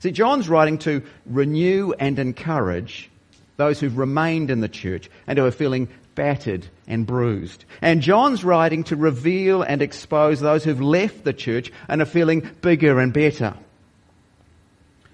See, 0.00 0.10
John's 0.10 0.50
writing 0.50 0.76
to 0.80 1.02
renew 1.24 1.94
and 1.98 2.18
encourage 2.18 3.08
those 3.56 3.80
who've 3.80 3.96
remained 3.96 4.50
in 4.50 4.60
the 4.60 4.68
church 4.68 5.08
and 5.26 5.38
who 5.38 5.46
are 5.46 5.50
feeling 5.50 5.88
battered 6.14 6.66
and 6.86 7.06
bruised. 7.06 7.64
And 7.80 8.02
John's 8.02 8.44
writing 8.44 8.84
to 8.84 8.96
reveal 8.96 9.62
and 9.62 9.80
expose 9.80 10.40
those 10.40 10.62
who've 10.62 10.78
left 10.78 11.24
the 11.24 11.32
church 11.32 11.72
and 11.88 12.02
are 12.02 12.04
feeling 12.04 12.50
bigger 12.60 13.00
and 13.00 13.14
better. 13.14 13.54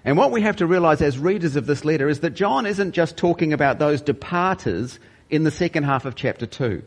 And 0.07 0.15
what 0.15 0.31
we 0.31 0.43
have 0.43 0.55
to 0.55 0.65
realize 0.65 1.01
as 1.01 1.19
readers 1.19 1.57
of 1.57 1.65
this 1.65 1.83
letter 1.83 2.07
is 2.07 2.21
that 2.21 2.29
John 2.29 2.65
isn't 2.65 2.93
just 2.93 3.17
talking 3.17 3.51
about 3.51 3.77
those 3.77 4.01
departers 4.01 5.01
in 5.29 5.43
the 5.43 5.51
second 5.51 5.83
half 5.83 6.05
of 6.05 6.15
chapter 6.15 6.45
2. 6.45 6.81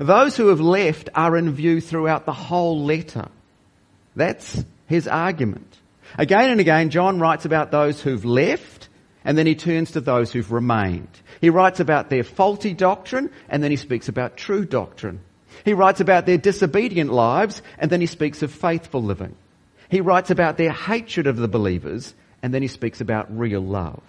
Those 0.00 0.36
who 0.36 0.48
have 0.48 0.60
left 0.60 1.08
are 1.14 1.38
in 1.38 1.50
view 1.52 1.80
throughout 1.80 2.26
the 2.26 2.34
whole 2.34 2.84
letter. 2.84 3.28
That's 4.16 4.62
his 4.86 5.08
argument. 5.08 5.78
Again 6.18 6.50
and 6.50 6.60
again, 6.60 6.90
John 6.90 7.20
writes 7.20 7.46
about 7.46 7.70
those 7.70 8.02
who've 8.02 8.26
left, 8.26 8.90
and 9.24 9.38
then 9.38 9.46
he 9.46 9.54
turns 9.54 9.92
to 9.92 10.02
those 10.02 10.30
who've 10.30 10.52
remained. 10.52 11.08
He 11.40 11.48
writes 11.48 11.80
about 11.80 12.10
their 12.10 12.22
faulty 12.22 12.74
doctrine, 12.74 13.30
and 13.48 13.62
then 13.62 13.70
he 13.70 13.78
speaks 13.78 14.10
about 14.10 14.36
true 14.36 14.66
doctrine. 14.66 15.20
He 15.64 15.72
writes 15.72 16.02
about 16.02 16.26
their 16.26 16.36
disobedient 16.36 17.10
lives, 17.10 17.62
and 17.78 17.90
then 17.90 18.02
he 18.02 18.06
speaks 18.06 18.42
of 18.42 18.52
faithful 18.52 19.02
living. 19.02 19.34
He 19.88 20.02
writes 20.02 20.30
about 20.30 20.58
their 20.58 20.72
hatred 20.72 21.26
of 21.28 21.38
the 21.38 21.48
believers, 21.48 22.12
and 22.46 22.54
then 22.54 22.62
he 22.62 22.68
speaks 22.68 23.00
about 23.00 23.36
real 23.36 23.60
love. 23.60 24.00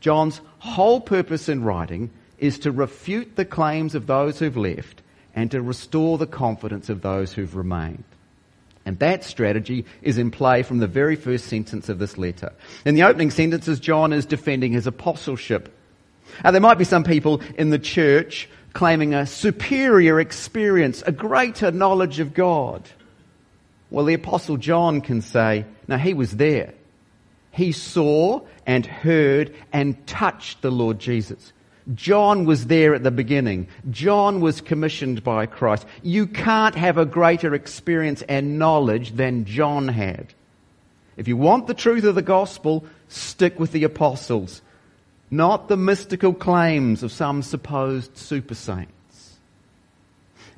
John's 0.00 0.40
whole 0.58 1.02
purpose 1.02 1.50
in 1.50 1.64
writing 1.64 2.10
is 2.38 2.60
to 2.60 2.72
refute 2.72 3.36
the 3.36 3.44
claims 3.44 3.94
of 3.94 4.06
those 4.06 4.38
who've 4.38 4.56
left 4.56 5.02
and 5.34 5.50
to 5.50 5.60
restore 5.60 6.16
the 6.16 6.26
confidence 6.26 6.88
of 6.88 7.02
those 7.02 7.34
who've 7.34 7.54
remained. 7.54 8.04
And 8.86 8.98
that 9.00 9.22
strategy 9.22 9.84
is 10.00 10.16
in 10.16 10.30
play 10.30 10.62
from 10.62 10.78
the 10.78 10.86
very 10.86 11.14
first 11.14 11.48
sentence 11.48 11.90
of 11.90 11.98
this 11.98 12.16
letter. 12.16 12.54
In 12.86 12.94
the 12.94 13.02
opening 13.02 13.30
sentences, 13.30 13.80
John 13.80 14.14
is 14.14 14.24
defending 14.24 14.72
his 14.72 14.86
apostleship. 14.86 15.76
Now, 16.42 16.52
there 16.52 16.60
might 16.62 16.78
be 16.78 16.84
some 16.84 17.04
people 17.04 17.42
in 17.58 17.68
the 17.68 17.78
church 17.78 18.48
claiming 18.72 19.12
a 19.12 19.26
superior 19.26 20.20
experience, 20.20 21.02
a 21.06 21.12
greater 21.12 21.70
knowledge 21.70 22.18
of 22.18 22.32
God. 22.32 22.88
Well, 23.90 24.06
the 24.06 24.14
apostle 24.14 24.56
John 24.56 25.02
can 25.02 25.20
say, 25.20 25.66
no, 25.86 25.98
he 25.98 26.14
was 26.14 26.32
there. 26.32 26.72
He 27.56 27.72
saw 27.72 28.42
and 28.66 28.84
heard 28.84 29.54
and 29.72 30.06
touched 30.06 30.60
the 30.60 30.70
Lord 30.70 30.98
Jesus. 30.98 31.54
John 31.94 32.44
was 32.44 32.66
there 32.66 32.94
at 32.94 33.02
the 33.02 33.10
beginning. 33.10 33.68
John 33.90 34.40
was 34.40 34.60
commissioned 34.60 35.24
by 35.24 35.46
Christ. 35.46 35.86
You 36.02 36.26
can't 36.26 36.74
have 36.74 36.98
a 36.98 37.06
greater 37.06 37.54
experience 37.54 38.20
and 38.28 38.58
knowledge 38.58 39.12
than 39.12 39.46
John 39.46 39.88
had. 39.88 40.34
If 41.16 41.28
you 41.28 41.38
want 41.38 41.66
the 41.66 41.72
truth 41.72 42.04
of 42.04 42.14
the 42.14 42.20
gospel, 42.20 42.84
stick 43.08 43.58
with 43.58 43.72
the 43.72 43.84
apostles, 43.84 44.60
not 45.30 45.68
the 45.68 45.78
mystical 45.78 46.34
claims 46.34 47.02
of 47.02 47.10
some 47.10 47.40
supposed 47.40 48.18
super 48.18 48.54
saints. 48.54 49.38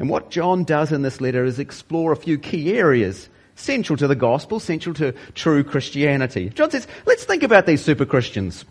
And 0.01 0.11
what 0.11 0.33
John 0.33 0.65
does 0.65 0.91
in 0.91 1.03
this 1.03 1.21
letter 1.21 1.45
is 1.45 1.61
explore 1.61 2.11
a 2.11 2.17
few 2.17 2.39
key 2.39 2.77
areas 2.77 3.29
central 3.59 3.97
to 3.97 4.07
the 4.07 4.15
gospel, 4.15 4.61
central 4.61 4.95
to 4.97 5.13
true 5.35 5.65
Christianity. 5.65 6.51
John 6.51 6.71
says, 6.71 6.87
let's 7.07 7.25
think 7.25 7.43
about 7.43 7.67
these 7.67 7.85
super 7.85 8.07
Christians. 8.07 8.65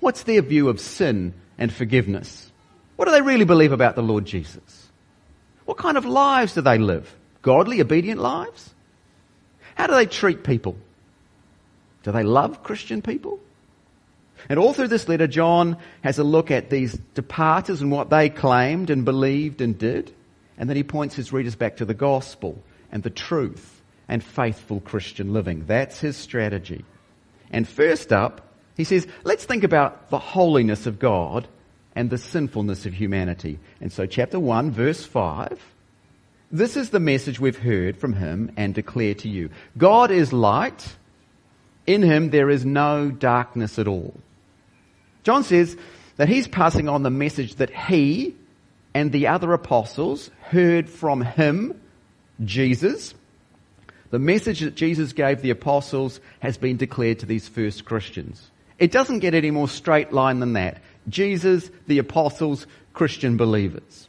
What's 0.00 0.22
their 0.22 0.42
view 0.42 0.68
of 0.68 0.80
sin 0.80 1.34
and 1.58 1.72
forgiveness. 1.72 2.50
What 2.96 3.06
do 3.06 3.10
they 3.10 3.20
really 3.20 3.44
believe 3.44 3.72
about 3.72 3.96
the 3.96 4.02
Lord 4.02 4.24
Jesus? 4.24 4.88
What 5.66 5.76
kind 5.76 5.98
of 5.98 6.06
lives 6.06 6.54
do 6.54 6.62
they 6.62 6.78
live? 6.78 7.14
Godly, 7.42 7.80
obedient 7.80 8.20
lives? 8.20 8.72
How 9.74 9.86
do 9.88 9.94
they 9.94 10.06
treat 10.06 10.44
people? 10.44 10.76
Do 12.04 12.12
they 12.12 12.22
love 12.22 12.62
Christian 12.62 13.02
people? 13.02 13.40
And 14.48 14.58
all 14.58 14.72
through 14.72 14.88
this 14.88 15.08
letter, 15.08 15.26
John 15.26 15.76
has 16.02 16.18
a 16.18 16.24
look 16.24 16.50
at 16.50 16.70
these 16.70 16.96
departers 17.14 17.82
and 17.82 17.90
what 17.90 18.08
they 18.08 18.30
claimed 18.30 18.88
and 18.88 19.04
believed 19.04 19.60
and 19.60 19.76
did. 19.76 20.12
And 20.56 20.68
then 20.68 20.76
he 20.76 20.84
points 20.84 21.14
his 21.14 21.32
readers 21.32 21.56
back 21.56 21.76
to 21.76 21.84
the 21.84 21.94
gospel 21.94 22.62
and 22.90 23.02
the 23.02 23.10
truth 23.10 23.77
and 24.08 24.24
faithful 24.24 24.80
Christian 24.80 25.32
living. 25.32 25.64
That's 25.66 26.00
his 26.00 26.16
strategy. 26.16 26.84
And 27.50 27.68
first 27.68 28.12
up, 28.12 28.54
he 28.76 28.84
says, 28.84 29.06
let's 29.24 29.44
think 29.44 29.64
about 29.64 30.10
the 30.10 30.18
holiness 30.18 30.86
of 30.86 30.98
God 30.98 31.48
and 31.94 32.10
the 32.10 32.18
sinfulness 32.18 32.86
of 32.86 32.94
humanity. 32.94 33.58
And 33.80 33.92
so 33.92 34.06
chapter 34.06 34.38
1 34.38 34.70
verse 34.70 35.04
5, 35.04 35.60
this 36.50 36.76
is 36.76 36.90
the 36.90 37.00
message 37.00 37.40
we've 37.40 37.58
heard 37.58 37.96
from 37.96 38.14
him 38.14 38.52
and 38.56 38.74
declare 38.74 39.14
to 39.14 39.28
you. 39.28 39.50
God 39.76 40.10
is 40.10 40.32
light. 40.32 40.96
In 41.86 42.02
him 42.02 42.30
there 42.30 42.48
is 42.48 42.64
no 42.64 43.10
darkness 43.10 43.78
at 43.78 43.88
all. 43.88 44.14
John 45.24 45.42
says 45.42 45.76
that 46.16 46.28
he's 46.28 46.48
passing 46.48 46.88
on 46.88 47.02
the 47.02 47.10
message 47.10 47.56
that 47.56 47.70
he 47.70 48.34
and 48.94 49.12
the 49.12 49.26
other 49.26 49.52
apostles 49.52 50.30
heard 50.40 50.88
from 50.88 51.20
him, 51.20 51.78
Jesus, 52.44 53.14
the 54.10 54.18
message 54.18 54.60
that 54.60 54.74
Jesus 54.74 55.12
gave 55.12 55.42
the 55.42 55.50
apostles 55.50 56.20
has 56.40 56.56
been 56.56 56.76
declared 56.76 57.18
to 57.20 57.26
these 57.26 57.48
first 57.48 57.84
Christians. 57.84 58.50
It 58.78 58.92
doesn't 58.92 59.18
get 59.18 59.34
any 59.34 59.50
more 59.50 59.68
straight 59.68 60.12
line 60.12 60.40
than 60.40 60.54
that. 60.54 60.80
Jesus, 61.08 61.70
the 61.86 61.98
apostles, 61.98 62.66
Christian 62.92 63.36
believers. 63.36 64.08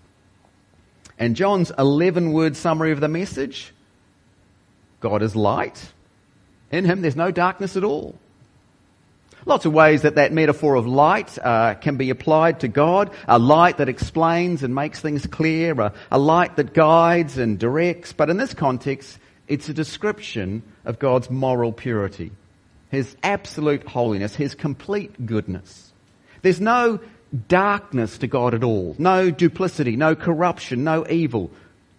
And 1.17 1.35
John's 1.35 1.71
11 1.77 2.31
word 2.31 2.55
summary 2.55 2.91
of 2.91 3.01
the 3.01 3.07
message 3.07 3.73
God 5.01 5.21
is 5.21 5.35
light. 5.35 5.93
In 6.71 6.85
him, 6.85 7.01
there's 7.01 7.15
no 7.15 7.31
darkness 7.31 7.75
at 7.77 7.83
all. 7.83 8.15
Lots 9.45 9.65
of 9.65 9.73
ways 9.73 10.01
that 10.01 10.15
that 10.15 10.33
metaphor 10.33 10.75
of 10.75 10.85
light 10.85 11.37
uh, 11.39 11.75
can 11.75 11.95
be 11.95 12.09
applied 12.09 12.59
to 12.59 12.67
God. 12.67 13.11
A 13.27 13.39
light 13.39 13.77
that 13.77 13.87
explains 13.87 14.63
and 14.63 14.75
makes 14.75 14.99
things 14.99 15.25
clear, 15.25 15.79
a, 15.79 15.93
a 16.11 16.19
light 16.19 16.57
that 16.57 16.73
guides 16.73 17.37
and 17.37 17.57
directs. 17.57 18.11
But 18.11 18.29
in 18.29 18.37
this 18.37 18.53
context, 18.53 19.17
it's 19.49 19.67
a 19.67 19.73
description 19.73 20.63
of 20.85 20.99
God's 20.99 21.29
moral 21.29 21.73
purity. 21.73 22.31
His 22.89 23.15
absolute 23.21 23.85
holiness, 23.85 24.35
His 24.35 24.55
complete 24.55 25.25
goodness. 25.25 25.91
There's 26.41 26.61
no 26.61 26.99
darkness 27.47 28.19
to 28.19 28.27
God 28.27 28.53
at 28.53 28.63
all. 28.63 28.95
No 28.97 29.31
duplicity, 29.31 29.95
no 29.95 30.15
corruption, 30.15 30.83
no 30.83 31.05
evil. 31.09 31.51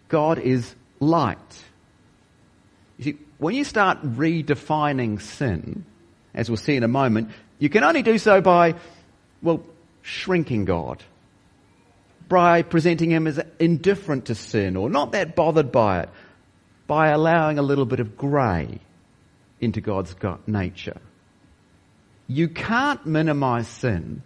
God 0.09 0.39
is 0.39 0.75
light. 1.01 1.65
You 2.99 3.05
see, 3.05 3.19
when 3.39 3.55
you 3.55 3.65
start 3.65 4.03
redefining 4.03 5.21
sin, 5.21 5.85
as 6.35 6.49
we'll 6.49 6.57
see 6.57 6.77
in 6.77 6.83
a 6.83 6.89
moment, 6.89 7.31
you 7.59 7.69
can 7.69 7.85
only 7.85 8.03
do 8.03 8.19
so 8.19 8.41
by, 8.41 8.75
well, 9.43 9.63
shrinking 10.03 10.65
God. 10.65 11.03
By 12.29 12.63
presenting 12.63 13.11
him 13.11 13.27
as 13.27 13.41
indifferent 13.59 14.27
to 14.27 14.35
sin 14.37 14.77
or 14.77 14.89
not 14.89 15.13
that 15.13 15.35
bothered 15.35 15.73
by 15.73 16.03
it. 16.03 16.09
By 16.91 17.11
allowing 17.11 17.57
a 17.57 17.63
little 17.63 17.85
bit 17.85 18.01
of 18.01 18.17
grey 18.17 18.81
into 19.61 19.81
God's 19.81 20.13
nature. 20.49 21.01
You 22.27 22.49
can't 22.49 23.07
minimize 23.07 23.69
sin 23.69 24.25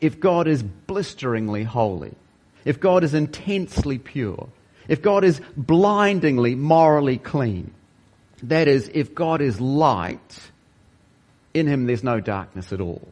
if 0.00 0.20
God 0.20 0.46
is 0.46 0.62
blisteringly 0.62 1.64
holy, 1.64 2.14
if 2.64 2.78
God 2.78 3.02
is 3.02 3.14
intensely 3.14 3.98
pure, 3.98 4.48
if 4.86 5.02
God 5.02 5.24
is 5.24 5.40
blindingly 5.56 6.54
morally 6.54 7.18
clean. 7.18 7.74
That 8.44 8.68
is, 8.68 8.88
if 8.94 9.12
God 9.16 9.40
is 9.40 9.60
light, 9.60 10.38
in 11.52 11.66
him 11.66 11.86
there's 11.86 12.04
no 12.04 12.20
darkness 12.20 12.72
at 12.72 12.80
all. 12.80 13.08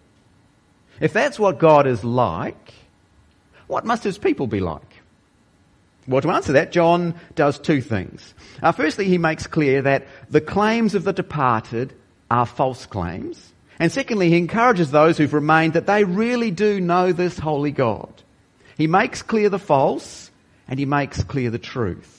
If 1.01 1.13
that's 1.13 1.41
what 1.41 1.59
God 1.59 1.89
is 1.89 2.05
like, 2.05 2.73
what 3.67 3.85
must 3.85 4.05
his 4.05 4.17
people 4.17 4.47
be 4.47 4.61
like? 4.61 4.92
Well, 6.07 6.21
to 6.21 6.31
answer 6.31 6.53
that, 6.53 6.73
John 6.73 7.15
does 7.35 7.59
two 7.59 7.81
things. 7.81 8.35
Uh, 8.63 8.73
firstly, 8.73 9.07
he 9.07 9.19
makes 9.19 9.47
clear 9.47 9.83
that 9.83 10.07
the 10.31 10.41
claims 10.41 10.95
of 10.95 11.05
the 11.05 11.13
departed 11.13 11.95
are 12.31 12.47
false 12.47 12.87
claims. 12.87 13.53
And 13.79 13.91
secondly, 13.91 14.29
he 14.29 14.37
encourages 14.37 14.91
those 14.91 15.17
who've 15.17 15.33
remained 15.33 15.75
that 15.75 15.87
they 15.87 16.05
really 16.05 16.51
do 16.51 16.81
know 16.81 17.13
this 17.13 17.39
holy 17.39 17.71
God. 17.73 18.13
He 18.77 18.87
makes 18.87 19.23
clear 19.23 19.49
the 19.49 19.59
false 19.59 20.31
and 20.69 20.79
he 20.79 20.87
makes 20.87 21.23
clear 21.25 21.51
the 21.51 21.59
truth. 21.59 22.19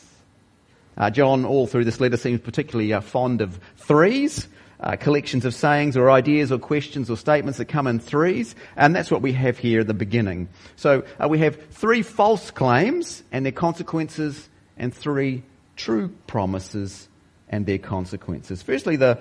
Uh, 0.96 1.10
John, 1.10 1.44
all 1.46 1.68
through 1.68 1.86
this 1.86 2.00
letter, 2.00 2.18
seems 2.18 2.40
particularly 2.40 2.94
uh, 2.94 3.02
fond 3.02 3.42
of 3.42 3.60
threes, 3.78 4.48
uh, 4.84 4.96
collections 4.98 5.46
of 5.46 5.54
sayings 5.56 5.96
or 5.96 6.12
ideas 6.12 6.52
or 6.52 6.60
questions 6.60 7.10
or 7.10 7.18
statements 7.18 7.58
that 7.58 7.66
come 7.66 7.88
in 7.88 8.00
threes, 8.00 8.54
and 8.75 8.96
that's 8.96 9.10
what 9.10 9.22
we 9.22 9.32
have 9.34 9.58
here 9.58 9.82
at 9.82 9.88
the 9.88 9.94
beginning. 9.94 10.50
So 10.75 11.04
uh, 11.20 11.28
we 11.30 11.40
have 11.40 11.56
three 11.72 12.02
false 12.02 12.52
claims 12.52 13.24
and 13.32 13.46
their 13.46 13.54
consequences, 13.54 14.50
and 14.78 14.94
three 14.94 15.44
true 15.75 16.10
promises 16.28 17.08
and 17.50 17.66
their 17.66 17.78
consequences. 17.78 18.62
Firstly, 18.62 18.96
the 18.96 19.20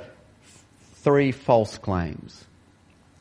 three 0.94 1.32
false 1.32 1.78
claims 1.78 2.44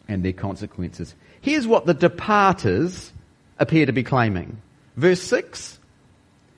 and 0.07 0.24
their 0.24 0.33
consequences. 0.33 1.15
Here's 1.41 1.67
what 1.67 1.86
the 1.86 1.93
departers 1.93 3.12
appear 3.60 3.86
to 3.86 3.91
be 3.91 4.03
claiming. 4.03 4.62
Verse 4.98 5.21
6 5.21 5.79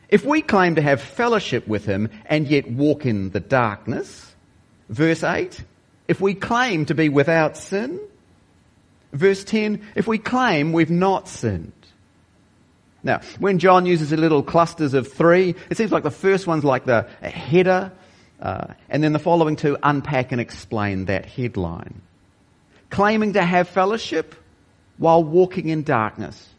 If 0.10 0.26
we 0.26 0.42
claim 0.42 0.76
to 0.76 0.82
have 0.82 1.02
fellowship 1.02 1.68
with 1.68 1.86
him 1.86 2.10
and 2.26 2.48
yet 2.48 2.70
walk 2.70 3.06
in 3.06 3.32
the 3.32 3.40
darkness, 3.40 4.34
verse 4.90 5.24
8 5.24 5.64
If 6.08 6.20
we 6.20 6.34
claim 6.34 6.86
to 6.86 6.96
be 6.96 7.10
without 7.10 7.58
sin, 7.58 8.00
verse 9.12 9.44
10 9.44 9.82
If 9.96 10.08
we 10.08 10.18
claim 10.18 10.74
we've 10.74 10.92
not 10.92 11.28
sinned. 11.28 11.72
Now, 13.04 13.22
when 13.40 13.60
John 13.60 13.86
uses 13.86 14.12
the 14.12 14.18
little 14.18 14.44
clusters 14.44 14.94
of 14.94 15.12
three, 15.12 15.56
it 15.70 15.78
seems 15.78 15.92
like 15.92 16.04
the 16.04 16.12
first 16.12 16.48
one's 16.48 16.64
like 16.64 16.86
the 16.86 17.04
header, 17.22 17.92
uh, 18.42 18.68
and 18.90 19.04
then 19.04 19.12
the 19.12 19.20
following 19.20 19.56
two 19.56 19.78
unpack 19.84 20.32
and 20.32 20.40
explain 20.40 21.06
that 21.06 21.26
headline. 21.26 22.02
Claiming 22.90 23.34
to 23.34 23.44
have 23.44 23.68
fellowship 23.68 24.36
while 24.98 25.24
walking 25.24 25.68
in 25.68 25.84
darkness. 25.84 26.50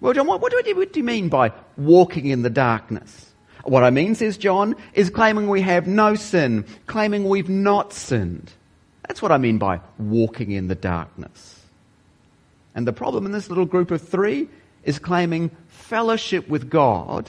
Well, 0.00 0.12
John, 0.12 0.26
what, 0.26 0.40
what, 0.40 0.52
do 0.52 0.76
what 0.76 0.92
do 0.92 1.00
you 1.00 1.04
mean 1.04 1.28
by 1.28 1.52
walking 1.76 2.26
in 2.26 2.42
the 2.42 2.50
darkness? 2.50 3.26
What 3.64 3.82
I 3.82 3.90
mean, 3.90 4.14
says 4.14 4.38
John, 4.38 4.74
is 4.94 5.10
claiming 5.10 5.48
we 5.48 5.60
have 5.60 5.86
no 5.86 6.14
sin, 6.14 6.64
claiming 6.86 7.28
we've 7.28 7.48
not 7.48 7.92
sinned. 7.92 8.50
That's 9.10 9.20
what 9.20 9.32
I 9.32 9.38
mean 9.38 9.58
by 9.58 9.80
walking 9.98 10.52
in 10.52 10.68
the 10.68 10.76
darkness. 10.76 11.58
And 12.76 12.86
the 12.86 12.92
problem 12.92 13.26
in 13.26 13.32
this 13.32 13.48
little 13.48 13.66
group 13.66 13.90
of 13.90 14.00
three 14.00 14.48
is 14.84 15.00
claiming 15.00 15.50
fellowship 15.66 16.48
with 16.48 16.70
God 16.70 17.28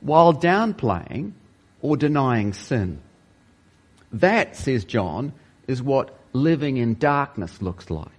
while 0.00 0.34
downplaying 0.34 1.34
or 1.82 1.96
denying 1.96 2.52
sin. 2.52 3.00
That, 4.10 4.56
says 4.56 4.84
John, 4.84 5.34
is 5.68 5.80
what 5.80 6.18
living 6.32 6.78
in 6.78 6.98
darkness 6.98 7.62
looks 7.62 7.90
like. 7.90 8.10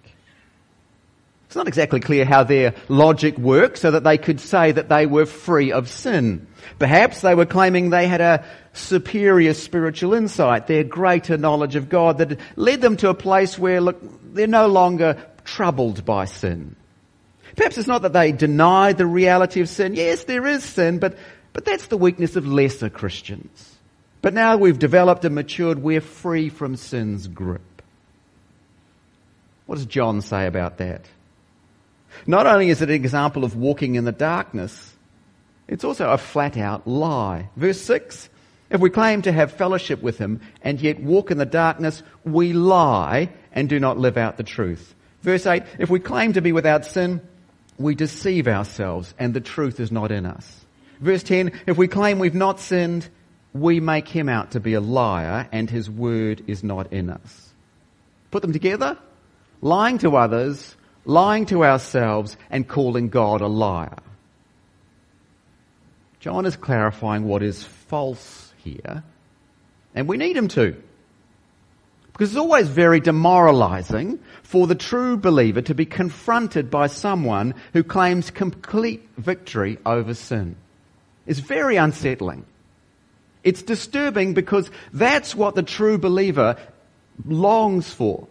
It's 1.49 1.55
not 1.55 1.67
exactly 1.67 1.99
clear 1.99 2.25
how 2.25 2.43
their 2.43 2.75
logic 2.89 3.35
worked 3.39 3.79
so 3.79 3.89
that 3.89 4.03
they 4.03 4.19
could 4.19 4.39
say 4.39 4.71
that 4.71 4.87
they 4.87 5.07
were 5.07 5.25
free 5.25 5.71
of 5.71 5.89
sin. 5.89 6.45
Perhaps 6.77 7.21
they 7.21 7.33
were 7.33 7.47
claiming 7.47 7.89
they 7.89 8.07
had 8.07 8.21
a 8.21 8.45
superior 8.73 9.55
spiritual 9.55 10.13
insight, 10.13 10.67
their 10.67 10.83
greater 10.83 11.37
knowledge 11.37 11.75
of 11.75 11.89
God 11.89 12.19
that 12.19 12.39
led 12.55 12.81
them 12.81 12.97
to 12.97 13.09
a 13.09 13.15
place 13.15 13.57
where, 13.57 13.81
look, 13.81 13.97
they're 14.31 14.45
no 14.45 14.67
longer 14.67 15.25
troubled 15.43 16.05
by 16.05 16.25
sin. 16.25 16.75
Perhaps 17.55 17.79
it's 17.79 17.87
not 17.87 18.03
that 18.03 18.13
they 18.13 18.31
deny 18.31 18.93
the 18.93 19.07
reality 19.07 19.59
of 19.59 19.69
sin. 19.69 19.95
Yes, 19.95 20.25
there 20.25 20.45
is 20.45 20.63
sin, 20.63 20.99
but 20.99 21.17
but 21.51 21.65
that's 21.65 21.87
the 21.87 21.97
weakness 21.97 22.35
of 22.35 22.45
lesser 22.45 22.91
Christians. 22.91 23.75
But 24.21 24.35
now 24.35 24.55
we've 24.57 24.77
developed 24.77 25.25
and 25.25 25.33
matured, 25.33 25.79
we're 25.79 25.99
free 25.99 26.49
from 26.49 26.75
sin's 26.75 27.27
grip. 27.27 27.81
What 29.65 29.75
does 29.75 29.87
John 29.87 30.21
say 30.21 30.45
about 30.45 30.77
that? 30.77 31.05
Not 32.27 32.47
only 32.47 32.69
is 32.69 32.81
it 32.81 32.89
an 32.89 32.95
example 32.95 33.43
of 33.43 33.55
walking 33.55 33.95
in 33.95 34.05
the 34.05 34.11
darkness, 34.11 34.93
it's 35.67 35.83
also 35.83 36.09
a 36.09 36.17
flat 36.17 36.57
out 36.57 36.87
lie. 36.87 37.49
Verse 37.55 37.79
6 37.81 38.29
If 38.69 38.81
we 38.81 38.89
claim 38.89 39.21
to 39.23 39.31
have 39.31 39.51
fellowship 39.51 40.01
with 40.01 40.17
him 40.17 40.41
and 40.61 40.81
yet 40.81 41.01
walk 41.01 41.31
in 41.31 41.37
the 41.37 41.45
darkness, 41.45 42.03
we 42.23 42.53
lie 42.53 43.29
and 43.51 43.69
do 43.69 43.79
not 43.79 43.97
live 43.97 44.17
out 44.17 44.37
the 44.37 44.43
truth. 44.43 44.95
Verse 45.21 45.45
8 45.45 45.63
If 45.77 45.89
we 45.89 45.99
claim 45.99 46.33
to 46.33 46.41
be 46.41 46.51
without 46.51 46.85
sin, 46.85 47.21
we 47.77 47.95
deceive 47.95 48.47
ourselves 48.47 49.13
and 49.17 49.33
the 49.33 49.41
truth 49.41 49.79
is 49.79 49.91
not 49.91 50.11
in 50.11 50.25
us. 50.25 50.65
Verse 50.99 51.23
10, 51.23 51.51
if 51.65 51.77
we 51.77 51.87
claim 51.87 52.19
we've 52.19 52.35
not 52.35 52.59
sinned, 52.59 53.07
we 53.53 53.79
make 53.79 54.07
him 54.07 54.27
out 54.27 54.51
to 54.51 54.59
be 54.59 54.73
a 54.73 54.81
liar 54.81 55.47
and 55.51 55.69
his 55.69 55.89
word 55.89 56.43
is 56.47 56.63
not 56.63 56.91
in 56.91 57.09
us. 57.09 57.49
Put 58.31 58.41
them 58.41 58.53
together? 58.53 58.97
Lying 59.61 59.97
to 59.99 60.15
others, 60.17 60.75
lying 61.05 61.45
to 61.47 61.63
ourselves, 61.63 62.37
and 62.49 62.67
calling 62.67 63.09
God 63.09 63.41
a 63.41 63.47
liar. 63.47 63.97
John 66.19 66.45
is 66.45 66.57
clarifying 66.57 67.23
what 67.23 67.41
is 67.41 67.63
false 67.63 68.53
here, 68.57 69.03
and 69.95 70.07
we 70.07 70.17
need 70.17 70.35
him 70.35 70.49
to. 70.49 70.75
Because 72.11 72.31
it's 72.31 72.37
always 72.37 72.67
very 72.67 72.99
demoralizing 72.99 74.19
for 74.43 74.67
the 74.67 74.75
true 74.75 75.15
believer 75.15 75.61
to 75.61 75.73
be 75.73 75.85
confronted 75.85 76.69
by 76.69 76.87
someone 76.87 77.55
who 77.71 77.81
claims 77.81 78.29
complete 78.29 79.07
victory 79.17 79.77
over 79.85 80.13
sin 80.13 80.57
It's 81.25 81.39
very 81.39 81.77
unsettling. 81.77 82.43
It's 83.43 83.61
disturbing 83.61 84.33
because 84.33 84.69
that's 84.91 85.33
what 85.33 85.55
the 85.55 85.63
true 85.63 85.97
believer 85.97 86.57
longs 87.25 87.93
for. 87.93 88.27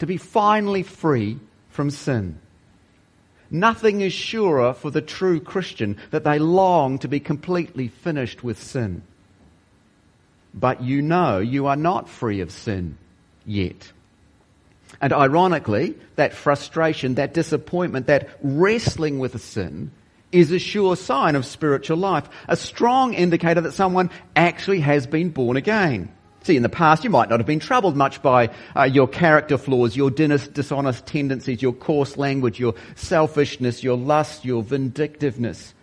To 0.00 0.06
be 0.06 0.16
finally 0.16 0.82
free 0.82 1.38
from 1.76 1.90
sin. 1.90 2.40
Nothing 3.50 4.00
is 4.00 4.12
surer 4.12 4.72
for 4.72 4.90
the 4.90 5.02
true 5.02 5.38
Christian 5.38 5.98
that 6.10 6.24
they 6.24 6.40
long 6.40 6.98
to 7.00 7.06
be 7.06 7.20
completely 7.20 7.88
finished 7.88 8.42
with 8.42 8.60
sin. 8.60 9.02
But 10.52 10.82
you 10.82 11.02
know 11.02 11.38
you 11.38 11.66
are 11.66 11.76
not 11.76 12.08
free 12.08 12.40
of 12.40 12.50
sin 12.50 12.96
yet. 13.44 13.92
And 15.00 15.12
ironically, 15.12 15.94
that 16.16 16.32
frustration, 16.32 17.16
that 17.16 17.34
disappointment, 17.34 18.06
that 18.06 18.30
wrestling 18.42 19.18
with 19.18 19.40
sin 19.40 19.90
is 20.32 20.50
a 20.50 20.58
sure 20.58 20.96
sign 20.96 21.36
of 21.36 21.44
spiritual 21.44 21.98
life, 21.98 22.28
a 22.48 22.56
strong 22.56 23.12
indicator 23.14 23.60
that 23.60 23.72
someone 23.72 24.10
actually 24.34 24.80
has 24.80 25.06
been 25.06 25.28
born 25.28 25.56
again. 25.56 26.10
See, 26.46 26.56
in 26.56 26.62
the 26.62 26.68
past, 26.68 27.02
you 27.02 27.10
might 27.10 27.28
not 27.28 27.40
have 27.40 27.46
been 27.46 27.58
troubled 27.58 27.96
much 27.96 28.22
by 28.22 28.50
uh, 28.76 28.84
your 28.84 29.08
character 29.08 29.58
flaws, 29.58 29.96
your 29.96 30.12
dishonest 30.12 31.04
tendencies, 31.04 31.60
your 31.60 31.72
coarse 31.72 32.16
language, 32.16 32.60
your 32.60 32.76
selfishness, 32.94 33.82
your 33.82 33.96
lust, 33.96 34.44
your 34.44 34.62
vindictiveness. 34.62 35.74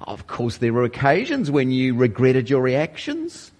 Of 0.00 0.26
course, 0.26 0.56
there 0.56 0.72
were 0.72 0.82
occasions 0.82 1.48
when 1.48 1.70
you 1.70 1.94
regretted 1.94 2.50
your 2.50 2.60
reactions. 2.60 3.52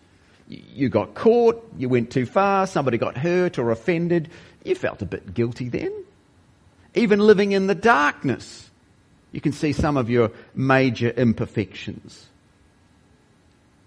You 0.49 0.89
got 0.89 1.15
caught, 1.15 1.65
you 1.79 1.89
went 1.89 2.11
too 2.11 2.27
far, 2.27 2.67
somebody 2.67 2.99
got 2.99 3.17
hurt 3.17 3.57
or 3.57 3.71
offended. 3.71 4.29
You 4.65 4.75
felt 4.75 5.03
a 5.03 5.07
bit 5.07 5.33
guilty 5.33 5.69
then. 5.69 5.93
Even 6.97 7.21
living 7.21 7.53
in 7.53 7.69
the 7.69 7.77
darkness, 7.77 8.69
you 9.31 9.41
can 9.41 9.53
see 9.53 9.73
some 9.73 9.97
of 9.97 10.11
your 10.11 10.33
major 10.57 11.11
imperfections. 11.11 12.27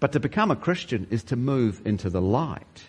But 0.04 0.12
to 0.12 0.20
become 0.20 0.50
a 0.50 0.56
Christian 0.56 1.06
is 1.10 1.22
to 1.24 1.34
move 1.34 1.80
into 1.86 2.10
the 2.10 2.20
light. 2.20 2.84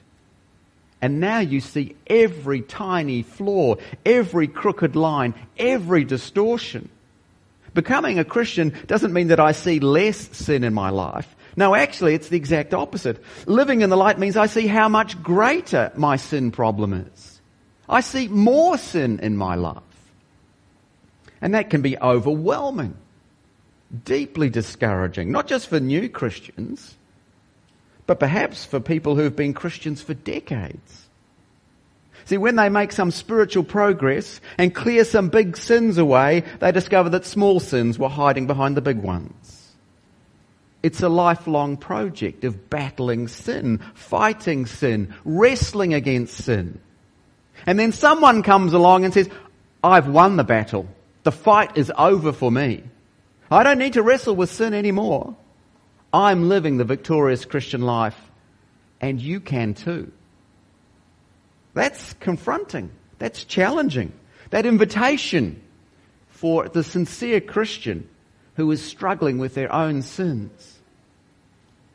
And 1.02 1.22
now 1.22 1.40
you 1.40 1.62
see 1.62 1.96
every 2.08 2.60
tiny 2.60 3.24
flaw, 3.24 3.76
every 4.06 4.50
crooked 4.50 4.98
line, 4.98 5.34
every 5.58 6.04
distortion. 6.04 6.90
Becoming 7.74 8.20
a 8.20 8.26
Christian 8.26 8.78
doesn't 8.88 9.14
mean 9.14 9.30
that 9.30 9.40
I 9.40 9.54
see 9.54 9.80
less 9.80 10.18
sin 10.36 10.66
in 10.66 10.74
my 10.74 10.90
life. 10.90 11.34
No, 11.56 11.74
actually, 11.74 12.16
it's 12.16 12.28
the 12.28 12.36
exact 12.36 12.74
opposite. 12.74 13.24
Living 13.46 13.80
in 13.80 13.90
the 13.90 13.96
light 13.96 14.20
means 14.20 14.36
I 14.36 14.48
see 14.48 14.68
how 14.68 14.90
much 14.90 15.24
greater 15.24 15.94
my 15.96 16.18
sin 16.18 16.52
problem 16.52 16.92
is. 16.92 17.40
I 17.88 18.02
see 18.02 18.28
more 18.28 18.78
sin 18.78 19.22
in 19.22 19.38
my 19.38 19.56
life. 19.56 19.84
And 21.40 21.54
that 21.54 21.70
can 21.70 21.82
be 21.82 21.98
overwhelming, 21.98 22.98
deeply 24.04 24.50
discouraging, 24.50 25.32
not 25.32 25.48
just 25.48 25.70
for 25.70 25.80
new 25.80 26.10
Christians, 26.10 26.98
but 28.08 28.20
perhaps 28.20 28.66
for 28.66 28.80
people 28.80 29.16
who've 29.16 29.36
been 29.36 29.54
Christians 29.54 30.02
for 30.02 30.14
decades. 30.14 31.06
See, 32.26 32.38
when 32.38 32.56
they 32.56 32.70
make 32.70 32.92
some 32.92 33.12
spiritual 33.12 33.64
progress 33.64 34.42
and 34.58 34.74
clear 34.74 35.06
some 35.06 35.30
big 35.30 35.56
sins 35.58 35.98
away, 35.98 36.44
they 36.60 36.72
discover 36.72 37.10
that 37.10 37.26
small 37.26 37.60
sins 37.60 38.00
were 38.00 38.10
hiding 38.10 38.48
behind 38.48 38.76
the 38.76 38.82
big 38.82 38.98
ones. 38.98 39.74
It's 40.82 41.02
a 41.02 41.10
lifelong 41.10 41.78
project 41.78 42.44
of 42.44 42.70
battling 42.70 43.28
sin, 43.28 43.80
fighting 43.94 44.66
sin, 44.66 45.14
wrestling 45.24 45.94
against 45.94 46.36
sin. 46.36 46.80
And 47.66 47.80
then 47.80 47.92
someone 47.92 48.44
comes 48.44 48.74
along 48.74 49.06
and 49.06 49.14
says, 49.14 49.30
I've 49.84 50.08
won 50.08 50.38
the 50.38 50.44
battle. 50.44 50.88
The 51.24 51.32
fight 51.32 51.78
is 51.78 51.92
over 51.98 52.32
for 52.32 52.52
me. 52.52 52.84
I 53.50 53.64
don't 53.64 53.80
need 53.80 53.94
to 53.94 54.04
wrestle 54.04 54.36
with 54.36 54.52
sin 54.52 54.74
anymore. 54.74 55.36
I'm 56.16 56.48
living 56.48 56.78
the 56.78 56.86
victorious 56.86 57.44
Christian 57.44 57.82
life, 57.82 58.18
and 59.02 59.20
you 59.20 59.42
can 59.42 59.74
too. 59.74 60.14
That's 61.74 62.14
confronting. 62.22 62.90
That's 63.20 63.44
challenging. 63.44 64.14
That 64.50 64.66
invitation 64.66 65.62
for 66.30 66.70
the 66.70 66.84
sincere 66.84 67.42
Christian 67.42 68.08
who 68.56 68.72
is 68.72 68.82
struggling 68.82 69.40
with 69.40 69.56
their 69.56 69.72
own 69.74 70.02
sins. 70.04 70.80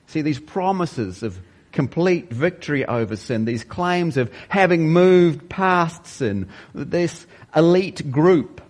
See, 0.08 0.20
these 0.20 0.38
promises 0.38 1.22
of 1.22 1.40
complete 1.72 2.30
victory 2.30 2.84
over 2.84 3.16
sin, 3.16 3.46
these 3.46 3.64
claims 3.64 4.18
of 4.18 4.30
having 4.50 4.92
moved 4.92 5.48
past 5.48 6.06
sin, 6.06 6.50
this 6.74 7.26
elite 7.56 8.10
group 8.10 8.60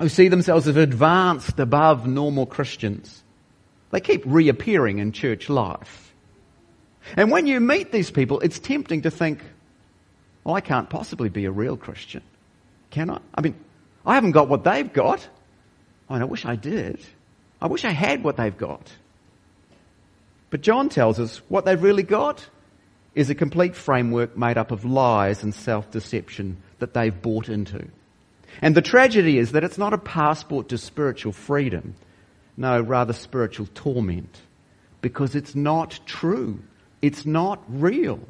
who 0.00 0.08
see 0.08 0.26
themselves 0.26 0.66
as 0.66 0.76
advanced 0.76 1.60
above 1.60 2.08
normal 2.08 2.46
Christians. 2.46 3.19
They 3.90 4.00
keep 4.00 4.22
reappearing 4.24 4.98
in 4.98 5.12
church 5.12 5.48
life. 5.48 6.14
And 7.16 7.30
when 7.30 7.46
you 7.46 7.60
meet 7.60 7.92
these 7.92 8.10
people, 8.10 8.40
it's 8.40 8.58
tempting 8.58 9.02
to 9.02 9.10
think, 9.10 9.40
well, 10.44 10.54
I 10.54 10.60
can't 10.60 10.88
possibly 10.88 11.28
be 11.28 11.44
a 11.44 11.50
real 11.50 11.76
Christian. 11.76 12.22
Can 12.90 13.10
I? 13.10 13.20
I 13.34 13.40
mean, 13.40 13.54
I 14.04 14.14
haven't 14.14 14.32
got 14.32 14.48
what 14.48 14.64
they've 14.64 14.92
got. 14.92 15.26
I 16.08 16.14
mean, 16.14 16.22
I 16.22 16.26
wish 16.26 16.44
I 16.44 16.56
did. 16.56 17.00
I 17.60 17.66
wish 17.66 17.84
I 17.84 17.90
had 17.90 18.24
what 18.24 18.36
they've 18.36 18.56
got. 18.56 18.92
But 20.50 20.62
John 20.62 20.88
tells 20.88 21.20
us 21.20 21.40
what 21.48 21.64
they've 21.64 21.82
really 21.82 22.02
got 22.02 22.44
is 23.14 23.30
a 23.30 23.34
complete 23.34 23.76
framework 23.76 24.36
made 24.36 24.56
up 24.56 24.70
of 24.70 24.84
lies 24.84 25.42
and 25.42 25.54
self-deception 25.54 26.56
that 26.78 26.94
they've 26.94 27.22
bought 27.22 27.48
into. 27.48 27.86
And 28.62 28.74
the 28.74 28.82
tragedy 28.82 29.38
is 29.38 29.52
that 29.52 29.64
it's 29.64 29.78
not 29.78 29.94
a 29.94 29.98
passport 29.98 30.68
to 30.70 30.78
spiritual 30.78 31.32
freedom. 31.32 31.94
No, 32.56 32.80
rather 32.80 33.12
spiritual 33.12 33.68
torment. 33.74 34.40
Because 35.02 35.34
it's 35.34 35.54
not 35.54 36.00
true. 36.06 36.60
It's 37.00 37.24
not 37.24 37.62
real. 37.68 38.20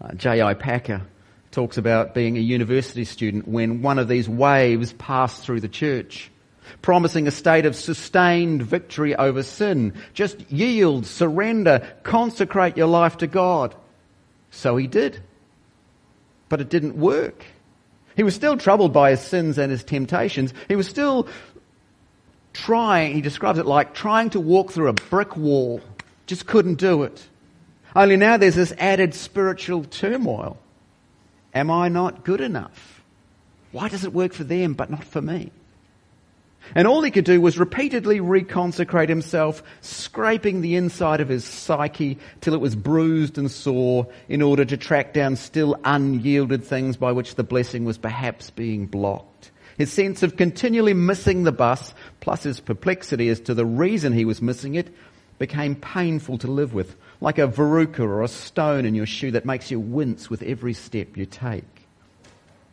Uh, 0.00 0.12
J.I. 0.14 0.54
Packer 0.54 1.02
talks 1.50 1.76
about 1.76 2.14
being 2.14 2.36
a 2.36 2.40
university 2.40 3.04
student 3.04 3.48
when 3.48 3.82
one 3.82 3.98
of 3.98 4.08
these 4.08 4.28
waves 4.28 4.92
passed 4.92 5.42
through 5.42 5.60
the 5.60 5.68
church, 5.68 6.30
promising 6.82 7.26
a 7.26 7.32
state 7.32 7.66
of 7.66 7.74
sustained 7.74 8.62
victory 8.62 9.16
over 9.16 9.42
sin. 9.42 9.94
Just 10.14 10.50
yield, 10.50 11.06
surrender, 11.06 11.88
consecrate 12.02 12.76
your 12.76 12.86
life 12.86 13.18
to 13.18 13.26
God. 13.26 13.74
So 14.50 14.76
he 14.76 14.86
did. 14.86 15.20
But 16.48 16.60
it 16.60 16.68
didn't 16.68 16.96
work. 16.96 17.44
He 18.16 18.24
was 18.24 18.34
still 18.34 18.56
troubled 18.56 18.92
by 18.92 19.10
his 19.10 19.20
sins 19.20 19.58
and 19.58 19.70
his 19.70 19.84
temptations. 19.84 20.52
He 20.66 20.74
was 20.74 20.88
still 20.88 21.28
trying, 22.52 23.14
he 23.14 23.20
describes 23.20 23.58
it 23.58 23.66
like 23.66 23.94
trying 23.94 24.30
to 24.30 24.40
walk 24.40 24.72
through 24.72 24.88
a 24.88 24.92
brick 24.92 25.36
wall. 25.36 25.80
Just 26.26 26.46
couldn't 26.46 26.76
do 26.76 27.04
it. 27.04 27.26
Only 27.96 28.16
now 28.16 28.36
there's 28.36 28.54
this 28.54 28.72
added 28.78 29.14
spiritual 29.14 29.84
turmoil. 29.84 30.58
Am 31.54 31.70
I 31.70 31.88
not 31.88 32.24
good 32.24 32.40
enough? 32.40 33.02
Why 33.72 33.88
does 33.88 34.04
it 34.04 34.12
work 34.12 34.32
for 34.32 34.44
them 34.44 34.74
but 34.74 34.90
not 34.90 35.04
for 35.04 35.22
me? 35.22 35.50
And 36.74 36.86
all 36.86 37.02
he 37.02 37.10
could 37.10 37.24
do 37.24 37.40
was 37.40 37.58
repeatedly 37.58 38.20
reconsecrate 38.20 39.08
himself, 39.08 39.62
scraping 39.80 40.60
the 40.60 40.76
inside 40.76 41.20
of 41.20 41.28
his 41.28 41.44
psyche 41.44 42.18
till 42.40 42.54
it 42.54 42.60
was 42.60 42.76
bruised 42.76 43.38
and 43.38 43.50
sore 43.50 44.06
in 44.28 44.42
order 44.42 44.64
to 44.64 44.76
track 44.76 45.14
down 45.14 45.36
still 45.36 45.76
unyielded 45.84 46.64
things 46.64 46.96
by 46.96 47.12
which 47.12 47.36
the 47.36 47.44
blessing 47.44 47.84
was 47.84 47.96
perhaps 47.96 48.50
being 48.50 48.86
blocked. 48.86 49.47
His 49.78 49.92
sense 49.92 50.22
of 50.22 50.36
continually 50.36 50.92
missing 50.92 51.44
the 51.44 51.52
bus, 51.52 51.94
plus 52.20 52.42
his 52.42 52.60
perplexity 52.60 53.28
as 53.28 53.40
to 53.40 53.54
the 53.54 53.64
reason 53.64 54.12
he 54.12 54.24
was 54.24 54.42
missing 54.42 54.74
it, 54.74 54.92
became 55.38 55.76
painful 55.76 56.36
to 56.38 56.48
live 56.48 56.74
with, 56.74 56.96
like 57.20 57.38
a 57.38 57.46
verruca 57.46 58.00
or 58.00 58.22
a 58.22 58.28
stone 58.28 58.84
in 58.84 58.96
your 58.96 59.06
shoe 59.06 59.30
that 59.30 59.46
makes 59.46 59.70
you 59.70 59.78
wince 59.78 60.28
with 60.28 60.42
every 60.42 60.74
step 60.74 61.16
you 61.16 61.24
take. 61.24 61.64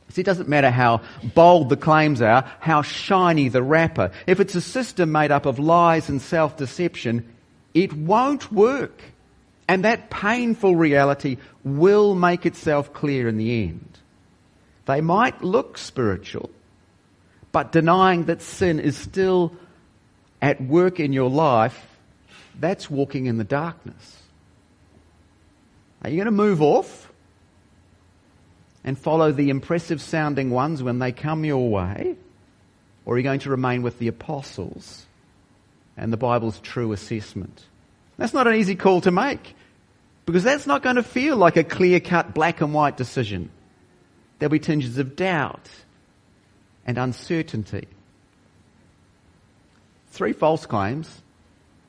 See, 0.10 0.22
it 0.22 0.26
doesn't 0.26 0.50
matter 0.50 0.72
how 0.72 1.02
bold 1.36 1.70
the 1.70 1.78
claims 1.78 2.22
are, 2.22 2.50
how 2.60 2.82
shiny 2.82 3.50
the 3.50 3.62
wrapper. 3.62 4.12
If 4.28 4.40
it's 4.40 4.56
a 4.56 4.62
system 4.62 5.12
made 5.12 5.32
up 5.32 5.46
of 5.46 5.60
lies 5.60 6.10
and 6.10 6.22
self-deception, 6.22 7.28
it 7.74 7.94
won't 7.94 8.52
work. 8.52 9.02
And 9.68 9.84
that 9.84 10.10
painful 10.10 10.76
reality 10.76 11.38
will 11.64 12.16
make 12.16 12.46
itself 12.46 12.94
clear 12.94 13.28
in 13.28 13.38
the 13.38 13.64
end. 13.64 14.00
They 14.86 15.02
might 15.02 15.44
look 15.44 15.78
spiritual, 15.78 16.52
but 17.56 17.72
denying 17.72 18.26
that 18.26 18.42
sin 18.42 18.82
is 18.82 18.98
still 18.98 19.56
at 20.42 20.60
work 20.60 21.00
in 21.00 21.14
your 21.14 21.30
life, 21.30 21.88
that's 22.60 22.90
walking 22.90 23.28
in 23.28 23.38
the 23.38 23.46
darkness. 23.46 24.22
Are 26.04 26.10
you 26.10 26.18
going 26.18 26.26
to 26.26 26.32
move 26.32 26.62
off? 26.62 27.14
and 28.84 29.00
follow 29.00 29.32
the 29.32 29.50
impressive 29.50 30.02
sounding 30.02 30.52
ones 30.52 30.84
when 30.84 31.00
they 31.00 31.14
come 31.14 31.46
your 31.46 31.70
way? 31.70 32.18
Or 33.06 33.16
are 33.16 33.18
you 33.18 33.24
going 33.24 33.40
to 33.40 33.50
remain 33.50 33.84
with 33.84 34.00
the 34.00 34.10
apostles 34.10 35.06
and 35.96 36.12
the 36.12 36.18
Bible's 36.18 36.60
true 36.60 36.92
assessment? 36.92 37.64
That's 38.18 38.34
not 38.34 38.48
an 38.48 38.56
easy 38.56 38.76
call 38.76 39.00
to 39.02 39.12
make 39.12 39.56
because 40.26 40.44
that's 40.44 40.68
not 40.68 40.84
going 40.84 40.98
to 40.98 41.04
feel 41.04 41.38
like 41.38 41.56
a 41.56 41.64
clear 41.64 42.02
cut 42.02 42.34
black 42.34 42.60
and 42.60 42.74
white 42.74 42.98
decision. 42.98 43.50
There'll 44.40 44.52
be 44.52 44.60
tinges 44.60 44.98
of 44.98 45.16
doubt 45.16 45.70
and 46.86 46.98
uncertainty. 46.98 47.88
Three 50.10 50.34
false 50.34 50.66
claims 50.66 51.22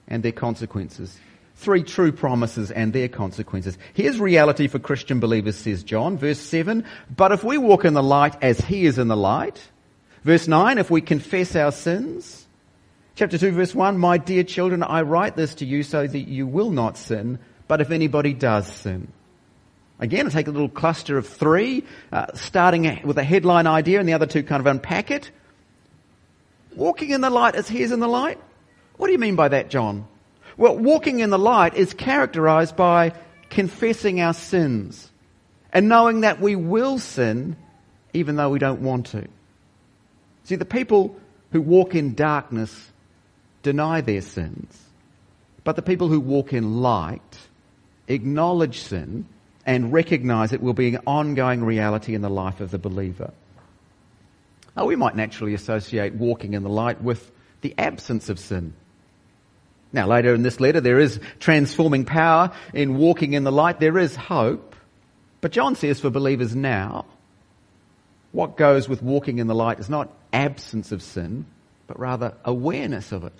and 0.08 0.22
their 0.22 0.32
consequences 0.32 1.18
three 1.56 1.82
true 1.82 2.12
promises 2.12 2.70
and 2.70 2.92
their 2.92 3.08
consequences. 3.08 3.76
Here's 3.94 4.20
reality 4.20 4.68
for 4.68 4.78
Christian 4.78 5.20
believers, 5.20 5.56
says 5.56 5.82
John. 5.82 6.18
Verse 6.18 6.38
7, 6.38 6.84
but 7.14 7.32
if 7.32 7.42
we 7.42 7.58
walk 7.58 7.84
in 7.84 7.94
the 7.94 8.02
light 8.02 8.36
as 8.42 8.60
he 8.60 8.86
is 8.86 8.98
in 8.98 9.08
the 9.08 9.16
light. 9.16 9.60
Verse 10.22 10.46
9, 10.46 10.78
if 10.78 10.90
we 10.90 11.00
confess 11.00 11.56
our 11.56 11.72
sins. 11.72 12.46
Chapter 13.14 13.38
2, 13.38 13.52
verse 13.52 13.74
1, 13.74 13.96
my 13.96 14.18
dear 14.18 14.44
children, 14.44 14.82
I 14.82 15.02
write 15.02 15.36
this 15.36 15.54
to 15.56 15.64
you 15.64 15.82
so 15.82 16.06
that 16.06 16.18
you 16.18 16.46
will 16.46 16.70
not 16.70 16.98
sin, 16.98 17.38
but 17.66 17.80
if 17.80 17.90
anybody 17.90 18.34
does 18.34 18.66
sin. 18.66 19.10
Again, 19.98 20.26
I 20.26 20.30
take 20.30 20.46
a 20.46 20.50
little 20.50 20.68
cluster 20.68 21.16
of 21.16 21.26
three, 21.26 21.84
uh, 22.12 22.26
starting 22.34 23.00
with 23.04 23.16
a 23.16 23.24
headline 23.24 23.66
idea 23.66 23.98
and 23.98 24.08
the 24.08 24.12
other 24.12 24.26
two 24.26 24.42
kind 24.42 24.60
of 24.60 24.66
unpack 24.66 25.10
it. 25.10 25.30
Walking 26.74 27.10
in 27.10 27.22
the 27.22 27.30
light 27.30 27.54
as 27.54 27.68
he 27.68 27.80
is 27.80 27.92
in 27.92 28.00
the 28.00 28.08
light? 28.08 28.38
What 28.98 29.06
do 29.06 29.12
you 29.12 29.18
mean 29.18 29.36
by 29.36 29.48
that, 29.48 29.70
John? 29.70 30.06
Well, 30.58 30.76
walking 30.76 31.20
in 31.20 31.30
the 31.30 31.38
light 31.38 31.74
is 31.74 31.94
characterized 31.94 32.76
by 32.76 33.12
confessing 33.48 34.20
our 34.20 34.34
sins 34.34 35.10
and 35.72 35.88
knowing 35.88 36.20
that 36.22 36.40
we 36.40 36.56
will 36.56 36.98
sin 36.98 37.56
even 38.12 38.36
though 38.36 38.50
we 38.50 38.58
don't 38.58 38.80
want 38.80 39.06
to. 39.06 39.26
See, 40.44 40.56
the 40.56 40.64
people 40.64 41.16
who 41.52 41.60
walk 41.60 41.94
in 41.94 42.14
darkness 42.14 42.90
deny 43.62 44.00
their 44.00 44.22
sins, 44.22 44.78
but 45.64 45.76
the 45.76 45.82
people 45.82 46.08
who 46.08 46.20
walk 46.20 46.52
in 46.52 46.80
light 46.80 47.38
acknowledge 48.08 48.80
sin 48.80 49.26
and 49.66 49.92
recognize 49.92 50.52
it 50.52 50.62
will 50.62 50.72
be 50.72 50.94
an 50.94 51.02
ongoing 51.06 51.64
reality 51.64 52.14
in 52.14 52.22
the 52.22 52.30
life 52.30 52.60
of 52.60 52.70
the 52.70 52.78
believer. 52.78 53.32
Now, 54.76 54.86
we 54.86 54.96
might 54.96 55.16
naturally 55.16 55.54
associate 55.54 56.14
walking 56.14 56.54
in 56.54 56.62
the 56.62 56.68
light 56.68 57.02
with 57.02 57.30
the 57.62 57.74
absence 57.76 58.28
of 58.28 58.38
sin. 58.38 58.74
Now, 59.92 60.06
later 60.06 60.34
in 60.34 60.42
this 60.42 60.60
letter, 60.60 60.80
there 60.80 61.00
is 61.00 61.18
transforming 61.40 62.04
power 62.04 62.52
in 62.72 62.96
walking 62.96 63.32
in 63.32 63.44
the 63.44 63.52
light. 63.52 63.80
There 63.80 63.98
is 63.98 64.14
hope. 64.14 64.76
But 65.40 65.52
John 65.52 65.74
says 65.74 66.00
for 66.00 66.10
believers 66.10 66.54
now, 66.54 67.06
what 68.32 68.56
goes 68.56 68.88
with 68.88 69.02
walking 69.02 69.38
in 69.38 69.46
the 69.46 69.54
light 69.54 69.80
is 69.80 69.88
not 69.88 70.12
absence 70.32 70.92
of 70.92 71.02
sin, 71.02 71.46
but 71.86 71.98
rather 71.98 72.34
awareness 72.44 73.12
of 73.12 73.24
it. 73.24 73.32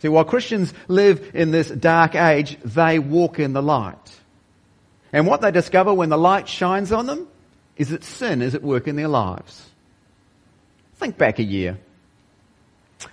See, 0.00 0.08
while 0.08 0.24
Christians 0.24 0.74
live 0.88 1.30
in 1.34 1.52
this 1.52 1.70
dark 1.70 2.16
age, 2.16 2.58
they 2.64 2.98
walk 2.98 3.38
in 3.38 3.52
the 3.52 3.62
light. 3.62 4.20
And 5.14 5.28
what 5.28 5.42
they 5.42 5.52
discover 5.52 5.94
when 5.94 6.08
the 6.08 6.18
light 6.18 6.48
shines 6.48 6.90
on 6.90 7.06
them 7.06 7.28
is 7.76 7.90
that 7.90 8.02
sin 8.02 8.42
is 8.42 8.56
at 8.56 8.64
work 8.64 8.88
in 8.88 8.96
their 8.96 9.06
lives. 9.06 9.70
Think 10.96 11.16
back 11.16 11.38
a 11.38 11.44
year. 11.44 11.78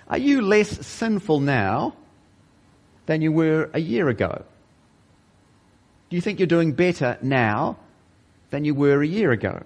Are 0.08 0.18
you 0.18 0.42
less 0.42 0.84
sinful 0.84 1.38
now 1.38 1.94
than 3.06 3.22
you 3.22 3.30
were 3.30 3.70
a 3.72 3.78
year 3.78 4.08
ago? 4.08 4.44
Do 6.10 6.16
you 6.16 6.20
think 6.20 6.40
you're 6.40 6.48
doing 6.48 6.72
better 6.72 7.18
now 7.22 7.76
than 8.50 8.64
you 8.64 8.74
were 8.74 9.00
a 9.00 9.06
year 9.06 9.30
ago? 9.30 9.62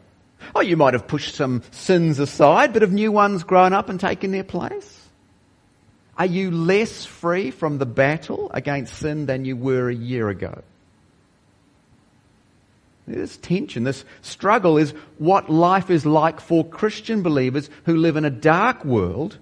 Oh, 0.54 0.60
you 0.60 0.76
might 0.76 0.92
have 0.92 1.08
pushed 1.08 1.36
some 1.36 1.62
sins 1.70 2.18
aside, 2.18 2.74
but 2.74 2.82
have 2.82 2.92
new 2.92 3.12
ones 3.12 3.44
grown 3.44 3.72
up 3.72 3.88
and 3.88 3.98
taken 3.98 4.30
their 4.30 4.44
place? 4.44 5.08
Are 6.18 6.26
you 6.26 6.50
less 6.50 7.06
free 7.06 7.50
from 7.50 7.78
the 7.78 7.86
battle 7.86 8.50
against 8.52 8.98
sin 8.98 9.24
than 9.24 9.46
you 9.46 9.56
were 9.56 9.88
a 9.88 9.94
year 9.94 10.28
ago? 10.28 10.62
This 13.06 13.36
tension, 13.36 13.84
this 13.84 14.04
struggle 14.22 14.78
is 14.78 14.90
what 15.18 15.48
life 15.48 15.90
is 15.90 16.04
like 16.04 16.40
for 16.40 16.64
Christian 16.64 17.22
believers 17.22 17.70
who 17.84 17.96
live 17.96 18.16
in 18.16 18.24
a 18.24 18.30
dark 18.30 18.84
world 18.84 19.38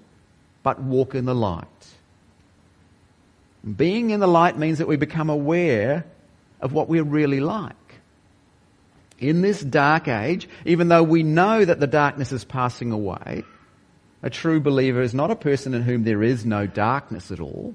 but 0.61 0.81
walk 0.81 1.15
in 1.15 1.25
the 1.25 1.35
light. 1.35 1.65
Being 3.77 4.11
in 4.11 4.19
the 4.19 4.27
light 4.27 4.57
means 4.57 4.77
that 4.77 4.87
we 4.87 4.97
become 4.97 5.29
aware 5.29 6.05
of 6.61 6.73
what 6.73 6.89
we're 6.89 7.03
really 7.03 7.39
like. 7.39 7.75
In 9.19 9.41
this 9.41 9.61
dark 9.61 10.07
age, 10.07 10.47
even 10.65 10.87
though 10.87 11.03
we 11.03 11.23
know 11.23 11.65
that 11.65 11.79
the 11.79 11.87
darkness 11.87 12.31
is 12.31 12.43
passing 12.43 12.91
away, 12.91 13.43
a 14.21 14.29
true 14.29 14.59
believer 14.59 15.01
is 15.01 15.13
not 15.13 15.31
a 15.31 15.35
person 15.35 15.73
in 15.73 15.81
whom 15.81 16.03
there 16.03 16.21
is 16.21 16.45
no 16.45 16.67
darkness 16.67 17.31
at 17.31 17.39
all. 17.39 17.73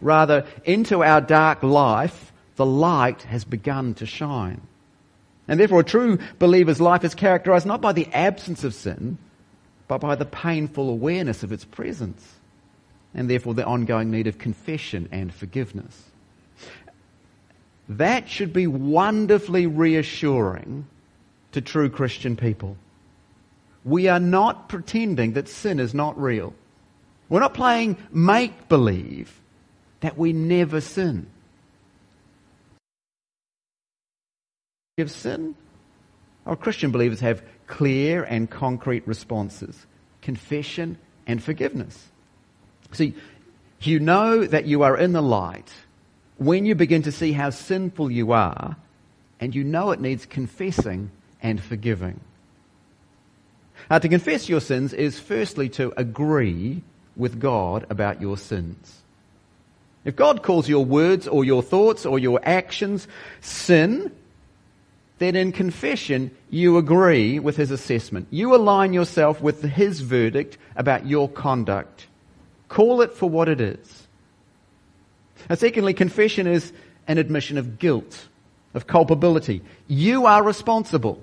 Rather, 0.00 0.46
into 0.64 1.02
our 1.02 1.20
dark 1.20 1.62
life, 1.62 2.32
the 2.56 2.66
light 2.66 3.22
has 3.22 3.44
begun 3.44 3.94
to 3.94 4.06
shine. 4.06 4.60
And 5.48 5.58
therefore, 5.58 5.80
a 5.80 5.84
true 5.84 6.18
believer's 6.38 6.80
life 6.80 7.04
is 7.04 7.14
characterized 7.14 7.66
not 7.66 7.80
by 7.80 7.92
the 7.92 8.06
absence 8.12 8.64
of 8.64 8.74
sin, 8.74 9.18
but 9.88 9.98
by 9.98 10.14
the 10.14 10.24
painful 10.24 10.88
awareness 10.88 11.42
of 11.42 11.52
its 11.52 11.64
presence. 11.64 12.36
And 13.14 13.28
therefore, 13.28 13.54
the 13.54 13.66
ongoing 13.66 14.10
need 14.10 14.26
of 14.26 14.38
confession 14.38 15.08
and 15.10 15.34
forgiveness. 15.34 16.04
That 17.88 18.28
should 18.28 18.52
be 18.52 18.66
wonderfully 18.66 19.66
reassuring 19.66 20.86
to 21.52 21.60
true 21.60 21.90
Christian 21.90 22.36
people. 22.36 22.76
We 23.84 24.08
are 24.08 24.20
not 24.20 24.68
pretending 24.68 25.32
that 25.32 25.48
sin 25.48 25.80
is 25.80 25.92
not 25.92 26.20
real. 26.20 26.54
We're 27.28 27.40
not 27.40 27.54
playing 27.54 27.96
make 28.12 28.68
believe 28.68 29.40
that 30.00 30.16
we 30.16 30.32
never 30.32 30.80
sin. 30.80 31.26
Of 34.98 35.10
sin, 35.10 35.54
our 36.44 36.54
Christian 36.54 36.90
believers 36.90 37.20
have 37.20 37.42
clear 37.66 38.24
and 38.24 38.50
concrete 38.50 39.08
responses 39.08 39.86
confession 40.20 40.98
and 41.26 41.42
forgiveness. 41.42 42.10
See, 42.92 43.14
you 43.80 44.00
know 44.00 44.44
that 44.44 44.66
you 44.66 44.82
are 44.82 44.98
in 44.98 45.14
the 45.14 45.22
light 45.22 45.72
when 46.36 46.66
you 46.66 46.74
begin 46.74 47.00
to 47.04 47.10
see 47.10 47.32
how 47.32 47.48
sinful 47.48 48.10
you 48.10 48.32
are, 48.32 48.76
and 49.40 49.54
you 49.54 49.64
know 49.64 49.92
it 49.92 50.00
needs 50.02 50.26
confessing 50.26 51.10
and 51.42 51.58
forgiving. 51.58 52.20
Uh, 53.88 53.98
to 53.98 54.10
confess 54.10 54.46
your 54.46 54.60
sins 54.60 54.92
is 54.92 55.18
firstly 55.18 55.70
to 55.70 55.94
agree 55.96 56.82
with 57.16 57.40
God 57.40 57.86
about 57.88 58.20
your 58.20 58.36
sins. 58.36 59.00
If 60.04 60.16
God 60.16 60.42
calls 60.42 60.68
your 60.68 60.84
words 60.84 61.26
or 61.26 61.46
your 61.46 61.62
thoughts 61.62 62.04
or 62.04 62.18
your 62.18 62.40
actions 62.42 63.08
sin, 63.40 64.12
then 65.22 65.36
in 65.36 65.52
confession 65.52 66.30
you 66.50 66.76
agree 66.76 67.38
with 67.38 67.56
his 67.56 67.70
assessment. 67.70 68.26
You 68.30 68.54
align 68.54 68.92
yourself 68.92 69.40
with 69.40 69.62
his 69.62 70.00
verdict 70.00 70.58
about 70.76 71.06
your 71.06 71.28
conduct. 71.28 72.06
Call 72.68 73.02
it 73.02 73.12
for 73.12 73.28
what 73.28 73.48
it 73.48 73.60
is. 73.60 74.06
And 75.48 75.58
secondly, 75.58 75.94
confession 75.94 76.46
is 76.46 76.72
an 77.06 77.18
admission 77.18 77.58
of 77.58 77.78
guilt, 77.78 78.28
of 78.74 78.86
culpability. 78.86 79.62
You 79.88 80.26
are 80.26 80.42
responsible. 80.42 81.22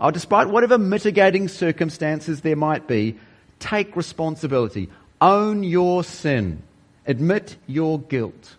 Oh, 0.00 0.10
despite 0.10 0.48
whatever 0.48 0.78
mitigating 0.78 1.48
circumstances 1.48 2.40
there 2.40 2.56
might 2.56 2.86
be, 2.86 3.16
take 3.58 3.96
responsibility. 3.96 4.88
Own 5.20 5.64
your 5.64 6.04
sin. 6.04 6.62
Admit 7.06 7.56
your 7.66 7.98
guilt. 8.00 8.56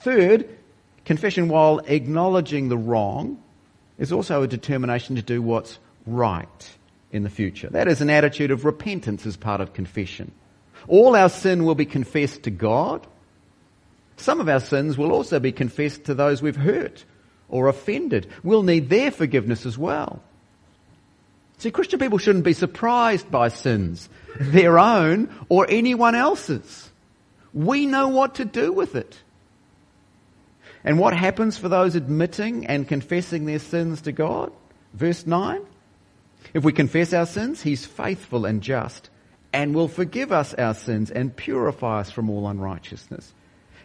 Third, 0.00 0.48
confession, 1.06 1.48
while 1.48 1.80
acknowledging 1.86 2.68
the 2.68 2.76
wrong, 2.76 3.42
is 3.98 4.12
also 4.12 4.42
a 4.42 4.46
determination 4.46 5.16
to 5.16 5.22
do 5.22 5.40
what's 5.40 5.78
right 6.06 6.76
in 7.10 7.22
the 7.22 7.30
future. 7.30 7.68
That 7.70 7.88
is 7.88 8.02
an 8.02 8.10
attitude 8.10 8.50
of 8.50 8.66
repentance 8.66 9.24
as 9.24 9.36
part 9.36 9.62
of 9.62 9.72
confession. 9.72 10.32
All 10.88 11.16
our 11.16 11.30
sin 11.30 11.64
will 11.64 11.74
be 11.74 11.86
confessed 11.86 12.42
to 12.42 12.50
God. 12.50 13.06
Some 14.18 14.40
of 14.40 14.48
our 14.48 14.60
sins 14.60 14.98
will 14.98 15.12
also 15.12 15.40
be 15.40 15.52
confessed 15.52 16.04
to 16.04 16.14
those 16.14 16.42
we've 16.42 16.56
hurt 16.56 17.04
or 17.48 17.68
offended. 17.68 18.28
We'll 18.42 18.62
need 18.62 18.90
their 18.90 19.10
forgiveness 19.10 19.64
as 19.64 19.78
well. 19.78 20.20
See, 21.58 21.70
Christian 21.70 21.98
people 21.98 22.18
shouldn't 22.18 22.44
be 22.44 22.52
surprised 22.52 23.30
by 23.30 23.48
sins, 23.48 24.08
their 24.38 24.78
own 24.78 25.34
or 25.48 25.66
anyone 25.68 26.14
else's. 26.14 26.90
We 27.54 27.86
know 27.86 28.08
what 28.08 28.34
to 28.36 28.44
do 28.44 28.72
with 28.72 28.94
it. 28.94 29.16
And 30.86 30.98
what 30.98 31.14
happens 31.14 31.58
for 31.58 31.68
those 31.68 31.94
admitting 31.96 32.66
and 32.66 32.88
confessing 32.88 33.44
their 33.44 33.58
sins 33.58 34.00
to 34.02 34.12
God? 34.12 34.50
Verse 34.94 35.26
9. 35.26 35.60
If 36.54 36.64
we 36.64 36.72
confess 36.72 37.12
our 37.12 37.26
sins, 37.26 37.60
He's 37.60 37.84
faithful 37.84 38.46
and 38.46 38.62
just 38.62 39.10
and 39.56 39.74
will 39.74 39.88
forgive 39.88 40.32
us 40.32 40.52
our 40.54 40.74
sins 40.74 41.10
and 41.10 41.34
purify 41.34 42.00
us 42.00 42.10
from 42.10 42.28
all 42.28 42.46
unrighteousness. 42.46 43.32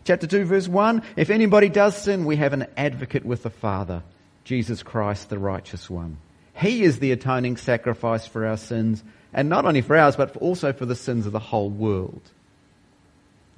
Chapter 0.03 0.27
2 0.27 0.43
verse 0.43 0.67
1, 0.67 1.01
if 1.15 1.29
anybody 1.29 1.69
does 1.69 1.95
sin, 1.95 2.25
we 2.25 2.35
have 2.35 2.51
an 2.51 2.67
advocate 2.75 3.25
with 3.25 3.43
the 3.43 3.49
Father, 3.49 4.03
Jesus 4.43 4.83
Christ, 4.83 5.29
the 5.29 5.39
righteous 5.39 5.89
one. 5.89 6.17
He 6.53 6.83
is 6.83 6.99
the 6.99 7.13
atoning 7.13 7.55
sacrifice 7.55 8.27
for 8.27 8.45
our 8.45 8.57
sins, 8.57 9.01
and 9.33 9.47
not 9.47 9.63
only 9.63 9.79
for 9.79 9.95
ours, 9.95 10.17
but 10.17 10.35
also 10.37 10.73
for 10.73 10.85
the 10.85 10.95
sins 10.95 11.25
of 11.25 11.31
the 11.31 11.39
whole 11.39 11.69
world. 11.69 12.21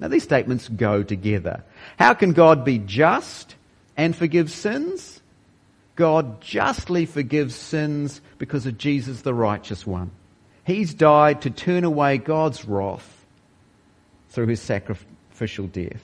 Now 0.04 0.08
these 0.08 0.22
statements 0.22 0.68
go 0.68 1.02
together. 1.02 1.64
How 1.98 2.12
can 2.12 2.34
God 2.34 2.62
be 2.62 2.76
just 2.78 3.54
and 3.96 4.14
forgive 4.14 4.50
sins? 4.50 5.22
God 5.96 6.42
justly 6.42 7.06
forgives 7.06 7.54
sins 7.54 8.20
because 8.36 8.66
of 8.66 8.76
Jesus 8.76 9.22
the 9.22 9.32
righteous 9.32 9.86
one. 9.86 10.10
He's 10.66 10.92
died 10.92 11.40
to 11.40 11.50
turn 11.50 11.84
away 11.84 12.18
God's 12.18 12.66
wrath 12.66 13.24
through 14.28 14.48
his 14.48 14.60
sacrificial 14.60 15.68
death. 15.68 16.02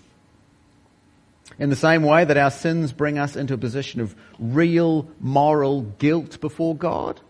In 1.58 1.68
the 1.68 1.76
same 1.76 2.02
way 2.02 2.24
that 2.24 2.38
our 2.38 2.50
sins 2.50 2.94
bring 2.94 3.18
us 3.18 3.36
into 3.36 3.52
a 3.52 3.58
position 3.58 4.00
of 4.00 4.14
real 4.38 5.06
moral 5.20 5.82
guilt 5.82 6.40
before 6.40 6.74
God, 6.74 7.20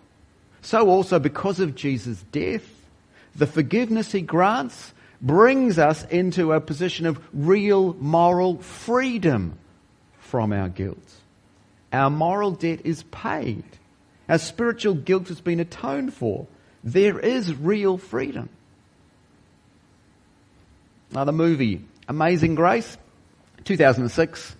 so 0.62 0.88
also 0.88 1.18
because 1.18 1.58
of 1.58 1.74
Jesus' 1.74 2.24
death, 2.30 2.86
the 3.34 3.48
forgiveness 3.48 4.12
he 4.12 4.22
grants 4.22 4.92
brings 5.20 5.78
us 5.78 6.04
into 6.04 6.52
a 6.52 6.60
position 6.60 7.06
of 7.06 7.20
real 7.32 7.94
moral 7.94 8.58
freedom 8.58 9.58
from 10.18 10.52
our 10.52 10.68
guilt. 10.68 10.98
Our 11.92 12.10
moral 12.10 12.52
debt 12.52 12.80
is 12.84 13.02
paid. 13.04 13.64
Our 14.28 14.38
spiritual 14.38 14.94
guilt 14.94 15.28
has 15.28 15.40
been 15.40 15.60
atoned 15.60 16.14
for. 16.14 16.46
There 16.84 17.18
is 17.18 17.54
real 17.54 17.98
freedom. 17.98 18.48
Now, 21.12 21.24
the 21.24 21.32
movie 21.32 21.84
Amazing 22.08 22.54
Grace 22.54 22.96
2006, 23.64 24.56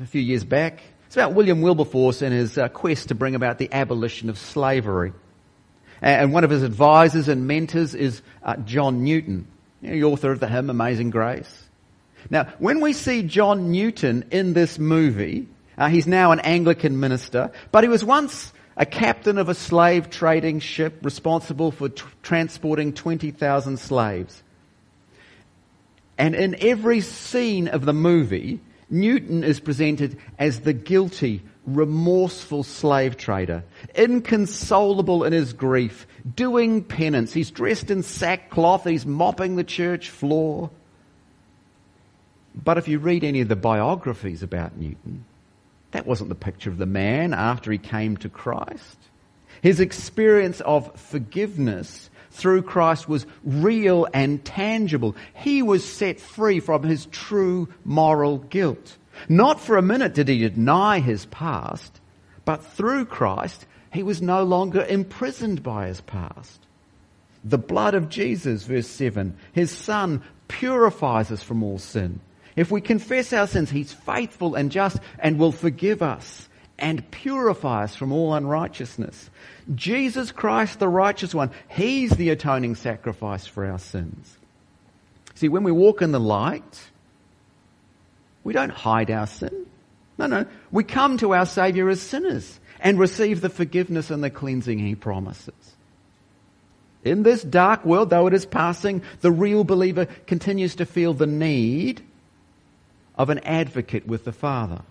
a 0.00 0.06
few 0.06 0.20
years 0.20 0.44
back. 0.44 0.82
It's 1.06 1.16
about 1.16 1.34
William 1.34 1.62
Wilberforce 1.62 2.22
and 2.22 2.32
his 2.32 2.56
uh, 2.56 2.68
quest 2.68 3.08
to 3.08 3.14
bring 3.14 3.34
about 3.34 3.58
the 3.58 3.72
abolition 3.72 4.30
of 4.30 4.38
slavery. 4.38 5.12
And 6.02 6.32
one 6.32 6.44
of 6.44 6.50
his 6.50 6.62
advisors 6.62 7.28
and 7.28 7.46
mentors 7.46 7.94
is 7.94 8.22
uh, 8.42 8.56
John 8.56 9.04
Newton, 9.04 9.46
you 9.80 9.90
know, 9.90 9.94
the 9.94 10.04
author 10.04 10.32
of 10.32 10.40
the 10.40 10.48
hymn 10.48 10.70
Amazing 10.70 11.10
Grace. 11.10 11.64
Now, 12.28 12.52
when 12.58 12.80
we 12.80 12.92
see 12.92 13.22
John 13.22 13.70
Newton 13.70 14.26
in 14.30 14.52
this 14.52 14.78
movie, 14.78 15.48
uh, 15.78 15.88
he's 15.88 16.06
now 16.06 16.32
an 16.32 16.40
Anglican 16.40 17.00
minister, 17.00 17.50
but 17.72 17.84
he 17.84 17.88
was 17.88 18.04
once 18.04 18.52
a 18.76 18.86
captain 18.86 19.38
of 19.38 19.48
a 19.48 19.54
slave 19.54 20.10
trading 20.10 20.60
ship 20.60 20.98
responsible 21.02 21.70
for 21.70 21.88
t- 21.88 22.02
transporting 22.22 22.92
20,000 22.92 23.78
slaves. 23.78 24.42
And 26.18 26.34
in 26.34 26.56
every 26.60 27.00
scene 27.00 27.68
of 27.68 27.86
the 27.86 27.94
movie, 27.94 28.60
Newton 28.90 29.44
is 29.44 29.60
presented 29.60 30.18
as 30.38 30.60
the 30.60 30.72
guilty, 30.72 31.42
remorseful 31.66 32.62
slave 32.62 33.16
trader, 33.16 33.64
inconsolable 33.94 35.24
in 35.24 35.32
his 35.32 35.52
grief, 35.52 36.06
doing 36.34 36.82
penance. 36.82 37.32
He's 37.32 37.50
dressed 37.50 37.90
in 37.90 38.02
sackcloth, 38.02 38.84
he's 38.84 39.06
mopping 39.06 39.56
the 39.56 39.64
church 39.64 40.10
floor. 40.10 40.70
But 42.54 42.78
if 42.78 42.88
you 42.88 42.98
read 42.98 43.24
any 43.24 43.40
of 43.40 43.48
the 43.48 43.56
biographies 43.56 44.42
about 44.42 44.76
Newton, 44.76 45.24
that 45.92 46.06
wasn't 46.06 46.28
the 46.28 46.34
picture 46.34 46.70
of 46.70 46.78
the 46.78 46.86
man 46.86 47.34
after 47.34 47.70
he 47.72 47.78
came 47.78 48.16
to 48.18 48.28
Christ. 48.28 48.98
His 49.62 49.80
experience 49.80 50.60
of 50.60 50.94
forgiveness 50.98 52.10
through 52.30 52.62
Christ 52.62 53.08
was 53.08 53.26
real 53.44 54.06
and 54.14 54.44
tangible. 54.44 55.16
He 55.34 55.62
was 55.62 55.84
set 55.84 56.20
free 56.20 56.60
from 56.60 56.82
his 56.82 57.06
true 57.06 57.68
moral 57.84 58.38
guilt. 58.38 58.96
Not 59.28 59.60
for 59.60 59.76
a 59.76 59.82
minute 59.82 60.14
did 60.14 60.28
he 60.28 60.48
deny 60.48 61.00
his 61.00 61.26
past, 61.26 62.00
but 62.44 62.64
through 62.64 63.06
Christ, 63.06 63.66
he 63.92 64.02
was 64.02 64.22
no 64.22 64.42
longer 64.42 64.84
imprisoned 64.84 65.62
by 65.62 65.88
his 65.88 66.00
past. 66.00 66.60
The 67.44 67.58
blood 67.58 67.94
of 67.94 68.08
Jesus, 68.08 68.64
verse 68.64 68.86
7, 68.86 69.36
his 69.52 69.70
son 69.70 70.22
purifies 70.48 71.30
us 71.30 71.42
from 71.42 71.62
all 71.62 71.78
sin. 71.78 72.20
If 72.56 72.70
we 72.70 72.80
confess 72.80 73.32
our 73.32 73.46
sins, 73.46 73.70
he's 73.70 73.92
faithful 73.92 74.54
and 74.54 74.70
just 74.70 74.98
and 75.18 75.38
will 75.38 75.52
forgive 75.52 76.02
us 76.02 76.48
and 76.78 77.08
purify 77.10 77.84
us 77.84 77.94
from 77.94 78.12
all 78.12 78.34
unrighteousness. 78.34 79.30
Jesus 79.74 80.32
Christ, 80.32 80.78
the 80.78 80.88
righteous 80.88 81.34
one, 81.34 81.50
he's 81.68 82.10
the 82.10 82.30
atoning 82.30 82.74
sacrifice 82.74 83.46
for 83.46 83.64
our 83.66 83.78
sins. 83.78 84.38
See, 85.34 85.48
when 85.48 85.62
we 85.62 85.72
walk 85.72 86.02
in 86.02 86.12
the 86.12 86.20
light, 86.20 86.89
we 88.44 88.52
don't 88.52 88.70
hide 88.70 89.10
our 89.10 89.26
sin. 89.26 89.66
No, 90.18 90.26
no. 90.26 90.46
We 90.70 90.84
come 90.84 91.18
to 91.18 91.34
our 91.34 91.46
Saviour 91.46 91.88
as 91.88 92.00
sinners 92.00 92.60
and 92.80 92.98
receive 92.98 93.40
the 93.40 93.48
forgiveness 93.48 94.10
and 94.10 94.22
the 94.22 94.30
cleansing 94.30 94.78
He 94.78 94.94
promises. 94.94 95.54
In 97.04 97.22
this 97.22 97.42
dark 97.42 97.84
world, 97.84 98.10
though 98.10 98.26
it 98.26 98.34
is 98.34 98.44
passing, 98.44 99.02
the 99.20 99.32
real 99.32 99.64
believer 99.64 100.06
continues 100.26 100.74
to 100.76 100.86
feel 100.86 101.14
the 101.14 101.26
need 101.26 102.02
of 103.16 103.30
an 103.30 103.38
advocate 103.40 104.06
with 104.06 104.24
the 104.24 104.32
Father. 104.32 104.82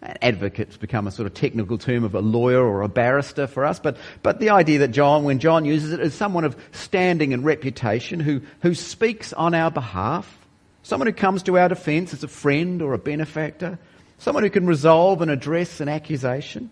An 0.00 0.16
Advocate's 0.20 0.76
become 0.76 1.06
a 1.06 1.12
sort 1.12 1.26
of 1.26 1.34
technical 1.34 1.78
term 1.78 2.02
of 2.02 2.14
a 2.16 2.20
lawyer 2.20 2.60
or 2.60 2.82
a 2.82 2.88
barrister 2.88 3.46
for 3.46 3.64
us, 3.64 3.78
but, 3.78 3.96
but 4.22 4.40
the 4.40 4.50
idea 4.50 4.80
that 4.80 4.88
John, 4.88 5.22
when 5.22 5.38
John 5.38 5.64
uses 5.64 5.92
it, 5.92 6.00
is 6.00 6.14
someone 6.14 6.44
of 6.44 6.56
standing 6.72 7.32
and 7.32 7.44
reputation 7.44 8.18
who, 8.18 8.42
who 8.62 8.74
speaks 8.74 9.32
on 9.32 9.54
our 9.54 9.70
behalf, 9.70 10.41
someone 10.82 11.06
who 11.06 11.12
comes 11.12 11.42
to 11.44 11.58
our 11.58 11.68
defense 11.68 12.12
as 12.12 12.24
a 12.24 12.28
friend 12.28 12.82
or 12.82 12.92
a 12.92 12.98
benefactor, 12.98 13.78
someone 14.18 14.42
who 14.42 14.50
can 14.50 14.66
resolve 14.66 15.22
and 15.22 15.30
address 15.30 15.80
an 15.80 15.88
accusation. 15.88 16.70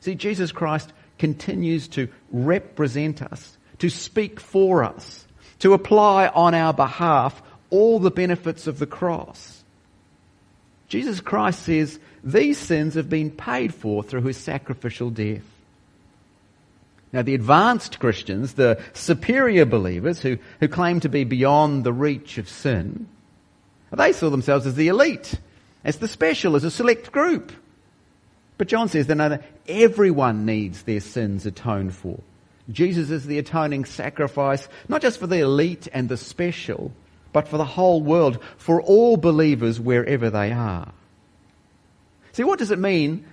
See, 0.00 0.14
Jesus 0.14 0.52
Christ 0.52 0.92
continues 1.18 1.88
to 1.88 2.08
represent 2.30 3.22
us, 3.22 3.56
to 3.78 3.88
speak 3.88 4.40
for 4.40 4.84
us, 4.84 5.26
to 5.60 5.72
apply 5.72 6.28
on 6.28 6.54
our 6.54 6.72
behalf 6.72 7.42
all 7.70 7.98
the 7.98 8.10
benefits 8.10 8.66
of 8.66 8.78
the 8.78 8.86
cross. 8.86 9.64
Jesus 10.88 11.20
Christ 11.20 11.62
says 11.62 11.98
these 12.22 12.58
sins 12.58 12.94
have 12.94 13.08
been 13.08 13.30
paid 13.30 13.74
for 13.74 14.02
through 14.02 14.22
his 14.22 14.36
sacrificial 14.36 15.10
death. 15.10 15.42
Now, 17.12 17.22
the 17.22 17.34
advanced 17.34 17.98
Christians, 17.98 18.54
the 18.54 18.82
superior 18.92 19.64
believers 19.64 20.20
who, 20.20 20.38
who 20.60 20.68
claim 20.68 21.00
to 21.00 21.08
be 21.08 21.24
beyond 21.24 21.84
the 21.84 21.92
reach 21.92 22.36
of 22.38 22.48
sin, 22.48 23.08
they 23.92 24.12
saw 24.12 24.28
themselves 24.28 24.66
as 24.66 24.74
the 24.74 24.88
elite, 24.88 25.40
as 25.84 25.98
the 25.98 26.08
special, 26.08 26.56
as 26.56 26.64
a 26.64 26.70
select 26.70 27.12
group. 27.12 27.52
But 28.58 28.68
John 28.68 28.88
says 28.88 29.06
that 29.06 29.44
everyone 29.68 30.44
needs 30.44 30.82
their 30.82 31.00
sins 31.00 31.46
atoned 31.46 31.94
for. 31.94 32.20
Jesus 32.70 33.10
is 33.10 33.26
the 33.26 33.38
atoning 33.38 33.84
sacrifice, 33.84 34.68
not 34.88 35.02
just 35.02 35.20
for 35.20 35.26
the 35.26 35.40
elite 35.40 35.88
and 35.92 36.08
the 36.08 36.16
special, 36.16 36.90
but 37.32 37.46
for 37.46 37.58
the 37.58 37.64
whole 37.64 38.02
world, 38.02 38.42
for 38.56 38.82
all 38.82 39.16
believers 39.16 39.78
wherever 39.78 40.30
they 40.30 40.52
are. 40.52 40.92
See, 42.32 42.44
what 42.44 42.58
does 42.58 42.70
it 42.70 42.78
mean 42.78 43.24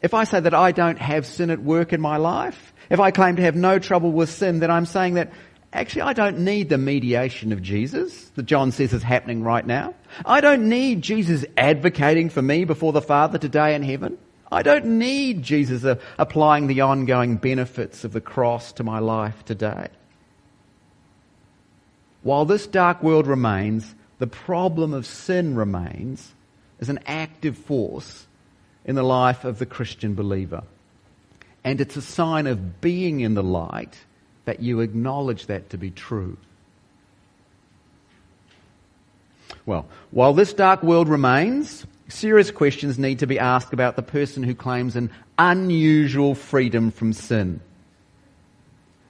if 0.00 0.14
I 0.14 0.24
say 0.24 0.40
that 0.40 0.54
I 0.54 0.72
don't 0.72 0.98
have 0.98 1.26
sin 1.26 1.50
at 1.50 1.60
work 1.60 1.92
in 1.92 2.00
my 2.00 2.16
life? 2.16 2.72
If 2.90 3.00
I 3.00 3.10
claim 3.10 3.36
to 3.36 3.42
have 3.42 3.56
no 3.56 3.78
trouble 3.78 4.12
with 4.12 4.30
sin, 4.30 4.60
then 4.60 4.70
I'm 4.70 4.86
saying 4.86 5.14
that 5.14 5.32
actually 5.72 6.02
I 6.02 6.12
don't 6.12 6.40
need 6.40 6.68
the 6.68 6.78
mediation 6.78 7.52
of 7.52 7.62
Jesus 7.62 8.30
that 8.30 8.44
John 8.44 8.72
says 8.72 8.92
is 8.92 9.02
happening 9.02 9.42
right 9.42 9.66
now. 9.66 9.94
I 10.24 10.40
don't 10.40 10.68
need 10.68 11.02
Jesus 11.02 11.44
advocating 11.56 12.30
for 12.30 12.42
me 12.42 12.64
before 12.64 12.92
the 12.92 13.02
Father 13.02 13.38
today 13.38 13.74
in 13.74 13.82
heaven. 13.82 14.16
I 14.50 14.62
don't 14.62 14.98
need 14.98 15.42
Jesus 15.42 15.84
applying 16.18 16.66
the 16.66 16.80
ongoing 16.80 17.36
benefits 17.36 18.04
of 18.04 18.14
the 18.14 18.20
cross 18.20 18.72
to 18.72 18.84
my 18.84 18.98
life 18.98 19.44
today. 19.44 19.88
While 22.22 22.46
this 22.46 22.66
dark 22.66 23.02
world 23.02 23.26
remains, 23.26 23.94
the 24.18 24.26
problem 24.26 24.94
of 24.94 25.04
sin 25.06 25.54
remains 25.54 26.32
as 26.80 26.88
an 26.88 27.00
active 27.06 27.58
force 27.58 28.26
in 28.84 28.94
the 28.94 29.02
life 29.02 29.44
of 29.44 29.58
the 29.58 29.66
Christian 29.66 30.14
believer. 30.14 30.62
And 31.64 31.80
it's 31.80 31.96
a 31.96 32.02
sign 32.02 32.46
of 32.46 32.80
being 32.80 33.20
in 33.20 33.34
the 33.34 33.42
light 33.42 33.98
that 34.44 34.60
you 34.60 34.80
acknowledge 34.80 35.46
that 35.46 35.70
to 35.70 35.76
be 35.76 35.90
true. 35.90 36.36
Well, 39.66 39.86
while 40.10 40.32
this 40.32 40.54
dark 40.54 40.82
world 40.82 41.08
remains, 41.08 41.86
serious 42.08 42.50
questions 42.50 42.98
need 42.98 43.18
to 43.18 43.26
be 43.26 43.38
asked 43.38 43.74
about 43.74 43.96
the 43.96 44.02
person 44.02 44.42
who 44.42 44.54
claims 44.54 44.96
an 44.96 45.10
unusual 45.38 46.34
freedom 46.34 46.90
from 46.90 47.12
sin. 47.12 47.60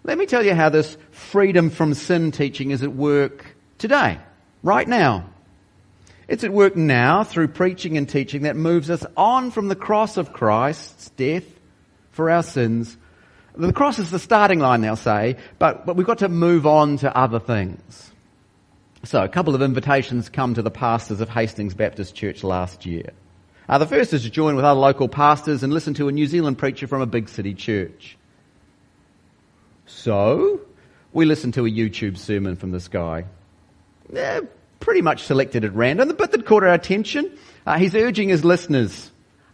Let 0.02 0.18
me 0.18 0.26
tell 0.26 0.44
you 0.44 0.54
how 0.54 0.68
this 0.68 0.96
freedom 1.11 1.70
from 1.70 1.94
sin 1.94 2.32
teaching 2.32 2.70
is 2.70 2.82
at 2.82 2.92
work 2.92 3.54
today, 3.78 4.18
right 4.62 4.88
now. 4.88 5.28
It's 6.26 6.44
at 6.44 6.52
work 6.52 6.76
now 6.76 7.24
through 7.24 7.48
preaching 7.48 7.96
and 7.96 8.08
teaching 8.08 8.42
that 8.42 8.56
moves 8.56 8.90
us 8.90 9.04
on 9.16 9.50
from 9.50 9.68
the 9.68 9.76
cross 9.76 10.16
of 10.16 10.32
Christ's 10.32 11.11
death 11.11 11.44
for 12.18 12.31
our 12.33 12.42
sins. 12.42 12.96
The 13.54 13.72
cross 13.72 14.00
is 14.00 14.11
the 14.11 14.18
starting 14.18 14.59
line, 14.59 14.81
they'll 14.81 14.96
say, 14.96 15.37
but, 15.61 15.87
but 15.87 15.94
we've 15.94 16.04
got 16.04 16.18
to 16.18 16.28
move 16.28 16.66
on 16.66 16.96
to 16.96 17.16
other 17.16 17.38
things. 17.38 18.11
So, 19.04 19.22
a 19.22 19.28
couple 19.28 19.54
of 19.54 19.62
invitations 19.62 20.28
come 20.28 20.54
to 20.54 20.62
the 20.62 20.70
pastors 20.72 21.20
of 21.20 21.28
Hastings 21.28 21.74
Baptist 21.74 22.16
Church 22.16 22.42
last 22.42 22.85
year. 22.85 23.11
Uh, 23.68 23.78
the 23.78 23.87
first 23.87 24.12
is 24.12 24.24
to 24.24 24.31
join 24.31 24.57
with 24.57 24.64
other 24.64 24.81
local 24.81 25.07
pastors 25.07 25.62
and 25.62 25.72
listen 25.72 25.94
to 25.94 26.09
a 26.09 26.12
New 26.12 26.26
Zealand 26.26 26.59
preacher 26.59 26.88
from 26.88 27.02
a 27.02 27.07
big 27.07 27.28
city 27.28 27.54
church. 27.54 28.18
So, 29.87 30.61
we 31.12 31.24
listened 31.24 31.54
to 31.54 31.66
a 31.66 31.70
YouTube 31.70 32.18
sermon 32.18 32.57
from 32.57 32.72
this 32.72 32.88
guy. 32.88 33.26
Eh, 34.12 34.40
pretty 34.81 35.02
much 35.02 35.22
selected 35.22 35.64
at 35.64 35.72
random, 35.72 36.16
but 36.18 36.33
that 36.33 36.46
caught 36.46 36.64
our 36.64 36.74
attention. 36.74 37.31
Uh, 37.64 37.78
he's 37.78 37.94
urging 37.94 38.28
his 38.28 38.44
listeners, 38.44 39.09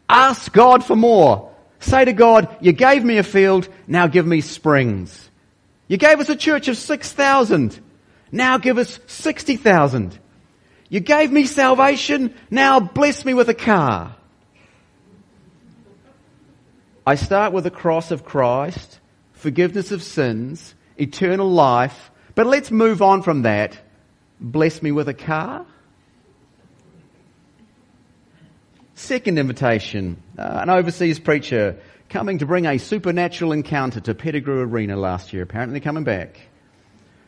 ask 0.09 0.51
God 0.51 0.83
for 0.83 0.97
more. 0.97 1.54
Say 1.85 2.05
to 2.05 2.13
God, 2.13 2.57
you 2.61 2.73
gave 2.73 3.05
me 3.05 3.19
a 3.19 3.23
field, 3.23 3.69
now 3.87 4.07
give 4.07 4.27
me 4.27 4.41
springs. 4.41 5.31
You 5.87 5.97
gave 5.97 6.19
us 6.19 6.29
a 6.29 6.37
church 6.37 6.69
of 6.69 6.77
6,000, 6.77 7.79
now 8.33 8.59
give 8.59 8.79
us 8.79 8.99
60,000. 9.07 10.19
You 10.89 11.01
gave 11.01 11.31
me 11.31 11.47
salvation, 11.47 12.35
now 12.51 12.81
bless 12.81 13.25
me 13.25 13.35
with 13.35 13.49
a 13.49 13.55
car. 13.55 14.17
I 17.07 17.17
start 17.17 17.53
with 17.53 17.65
the 17.65 17.71
cross 17.71 18.11
of 18.11 18.25
Christ, 18.25 18.99
forgiveness 19.33 19.93
of 19.93 20.03
sins, 20.03 20.75
eternal 20.97 21.51
life, 21.51 22.11
but 22.35 22.47
let's 22.47 22.71
move 22.71 23.03
on 23.03 23.23
from 23.23 23.43
that 23.43 23.79
bless 24.41 24.83
me 24.83 24.93
with 24.93 25.09
a 25.09 25.15
car? 25.15 25.67
Second 28.95 29.39
invitation, 29.39 30.23
uh, 30.39 30.61
an 30.63 30.71
overseas 30.71 31.19
preacher 31.19 31.77
coming 32.09 32.39
to 32.39 32.47
bring 32.47 32.65
a 32.67 32.79
supernatural 32.79 33.51
encounter 33.51 33.99
to 34.01 34.15
Pettigrew 34.15 34.61
Arena 34.61 34.97
last 34.97 35.33
year, 35.33 35.43
apparently 35.43 35.81
coming 35.81 36.05
back. 36.05 36.41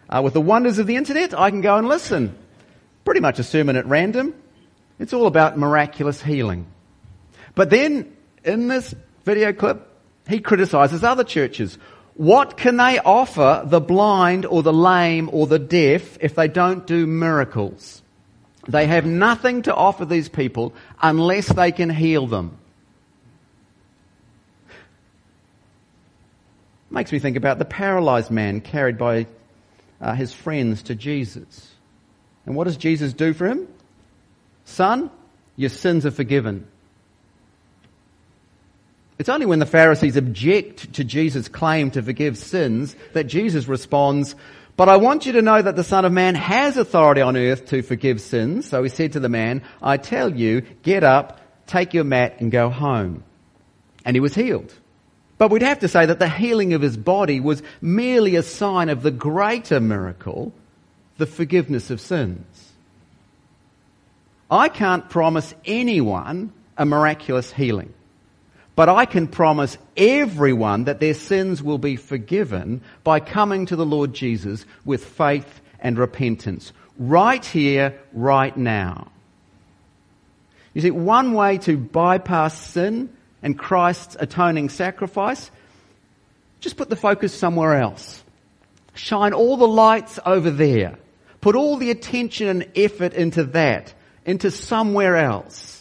Uh, 0.08 0.20
with 0.22 0.32
the 0.32 0.40
wonders 0.40 0.78
of 0.78 0.86
the 0.86 0.94
internet, 0.94 1.36
I 1.36 1.50
can 1.50 1.62
go 1.62 1.76
and 1.76 1.88
listen. 1.88 2.36
Pretty 3.04 3.20
much 3.20 3.40
a 3.40 3.42
sermon 3.42 3.74
at 3.74 3.86
random. 3.86 4.32
It's 5.00 5.12
all 5.12 5.26
about 5.26 5.58
miraculous 5.58 6.22
healing. 6.22 6.66
But 7.56 7.70
then, 7.70 8.16
in 8.44 8.68
this 8.68 8.94
video 9.24 9.52
clip, 9.52 9.88
he 10.28 10.38
criticizes 10.38 11.02
other 11.02 11.24
churches. 11.24 11.78
What 12.14 12.56
can 12.56 12.76
they 12.76 13.00
offer 13.00 13.62
the 13.66 13.80
blind 13.80 14.46
or 14.46 14.62
the 14.62 14.72
lame 14.72 15.28
or 15.32 15.48
the 15.48 15.58
deaf 15.58 16.16
if 16.20 16.36
they 16.36 16.46
don't 16.46 16.86
do 16.86 17.06
miracles? 17.06 18.02
They 18.68 18.86
have 18.86 19.06
nothing 19.06 19.62
to 19.62 19.74
offer 19.74 20.04
these 20.04 20.28
people 20.28 20.74
unless 21.00 21.48
they 21.48 21.72
can 21.72 21.90
heal 21.90 22.26
them. 22.26 22.58
Makes 26.90 27.12
me 27.12 27.18
think 27.18 27.36
about 27.36 27.58
the 27.58 27.64
paralyzed 27.64 28.30
man 28.30 28.60
carried 28.60 28.98
by 28.98 29.26
uh, 30.00 30.14
his 30.14 30.32
friends 30.32 30.82
to 30.84 30.94
Jesus. 30.94 31.70
And 32.44 32.54
what 32.54 32.64
does 32.64 32.76
Jesus 32.76 33.12
do 33.12 33.32
for 33.32 33.46
him? 33.46 33.68
Son, 34.64 35.10
your 35.56 35.70
sins 35.70 36.06
are 36.06 36.10
forgiven. 36.10 36.66
It's 39.18 39.28
only 39.28 39.46
when 39.46 39.58
the 39.60 39.66
Pharisees 39.66 40.16
object 40.16 40.92
to 40.94 41.04
Jesus' 41.04 41.48
claim 41.48 41.90
to 41.92 42.02
forgive 42.02 42.36
sins 42.36 42.94
that 43.14 43.24
Jesus 43.24 43.66
responds, 43.66 44.34
but 44.76 44.88
I 44.90 44.96
want 44.96 45.24
you 45.24 45.32
to 45.32 45.42
know 45.42 45.60
that 45.60 45.74
the 45.74 45.84
Son 45.84 46.04
of 46.04 46.12
Man 46.12 46.34
has 46.34 46.76
authority 46.76 47.22
on 47.22 47.36
earth 47.36 47.66
to 47.66 47.82
forgive 47.82 48.20
sins. 48.20 48.68
So 48.68 48.82
he 48.82 48.90
said 48.90 49.12
to 49.12 49.20
the 49.20 49.28
man, 49.28 49.62
I 49.82 49.96
tell 49.96 50.34
you, 50.34 50.60
get 50.82 51.02
up, 51.02 51.40
take 51.66 51.94
your 51.94 52.04
mat 52.04 52.36
and 52.40 52.50
go 52.50 52.68
home. 52.68 53.24
And 54.04 54.14
he 54.14 54.20
was 54.20 54.34
healed. 54.34 54.72
But 55.38 55.50
we'd 55.50 55.62
have 55.62 55.80
to 55.80 55.88
say 55.88 56.06
that 56.06 56.18
the 56.18 56.28
healing 56.28 56.74
of 56.74 56.82
his 56.82 56.96
body 56.96 57.40
was 57.40 57.62
merely 57.80 58.36
a 58.36 58.42
sign 58.42 58.88
of 58.88 59.02
the 59.02 59.10
greater 59.10 59.80
miracle, 59.80 60.52
the 61.16 61.26
forgiveness 61.26 61.90
of 61.90 62.00
sins. 62.00 62.72
I 64.50 64.68
can't 64.68 65.08
promise 65.08 65.54
anyone 65.64 66.52
a 66.76 66.86
miraculous 66.86 67.50
healing. 67.50 67.92
But 68.76 68.90
I 68.90 69.06
can 69.06 69.26
promise 69.26 69.78
everyone 69.96 70.84
that 70.84 71.00
their 71.00 71.14
sins 71.14 71.62
will 71.62 71.78
be 71.78 71.96
forgiven 71.96 72.82
by 73.02 73.20
coming 73.20 73.66
to 73.66 73.76
the 73.76 73.86
Lord 73.86 74.12
Jesus 74.12 74.66
with 74.84 75.04
faith 75.04 75.62
and 75.80 75.98
repentance. 75.98 76.72
Right 76.98 77.44
here, 77.44 77.98
right 78.12 78.56
now. 78.56 79.10
You 80.74 80.82
see, 80.82 80.90
one 80.90 81.32
way 81.32 81.56
to 81.58 81.78
bypass 81.78 82.60
sin 82.60 83.10
and 83.42 83.58
Christ's 83.58 84.16
atoning 84.20 84.68
sacrifice, 84.68 85.50
just 86.60 86.76
put 86.76 86.90
the 86.90 86.96
focus 86.96 87.32
somewhere 87.32 87.80
else. 87.80 88.22
Shine 88.94 89.32
all 89.32 89.56
the 89.56 89.68
lights 89.68 90.18
over 90.26 90.50
there. 90.50 90.98
Put 91.40 91.54
all 91.54 91.78
the 91.78 91.90
attention 91.90 92.48
and 92.48 92.68
effort 92.76 93.14
into 93.14 93.44
that, 93.44 93.94
into 94.26 94.50
somewhere 94.50 95.16
else. 95.16 95.75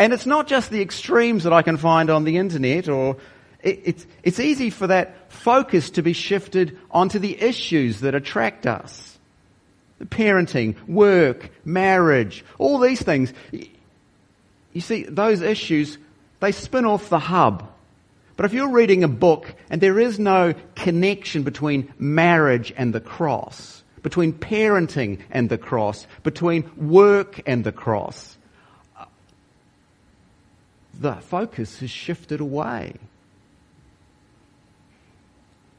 And 0.00 0.14
it's 0.14 0.24
not 0.24 0.46
just 0.46 0.70
the 0.70 0.80
extremes 0.80 1.44
that 1.44 1.52
I 1.52 1.60
can 1.60 1.76
find 1.76 2.08
on 2.08 2.24
the 2.24 2.38
internet 2.38 2.88
or 2.88 3.18
it, 3.62 3.82
it's, 3.84 4.06
it's 4.22 4.40
easy 4.40 4.70
for 4.70 4.86
that 4.86 5.30
focus 5.30 5.90
to 5.90 6.02
be 6.02 6.14
shifted 6.14 6.78
onto 6.90 7.18
the 7.18 7.38
issues 7.38 8.00
that 8.00 8.14
attract 8.14 8.66
us. 8.66 9.18
Parenting, 10.02 10.74
work, 10.88 11.50
marriage, 11.66 12.46
all 12.56 12.78
these 12.78 13.02
things. 13.02 13.34
You 13.52 14.80
see, 14.80 15.02
those 15.02 15.42
issues 15.42 15.98
they 16.40 16.52
spin 16.52 16.86
off 16.86 17.10
the 17.10 17.18
hub. 17.18 17.70
But 18.38 18.46
if 18.46 18.54
you're 18.54 18.70
reading 18.70 19.04
a 19.04 19.08
book 19.08 19.54
and 19.68 19.82
there 19.82 20.00
is 20.00 20.18
no 20.18 20.54
connection 20.76 21.42
between 21.42 21.92
marriage 21.98 22.72
and 22.74 22.94
the 22.94 23.02
cross, 23.02 23.84
between 24.02 24.32
parenting 24.32 25.18
and 25.30 25.50
the 25.50 25.58
cross, 25.58 26.06
between 26.22 26.70
work 26.78 27.42
and 27.44 27.64
the 27.64 27.72
cross, 27.72 28.38
the 31.00 31.14
focus 31.14 31.80
has 31.80 31.90
shifted 31.90 32.40
away. 32.40 32.94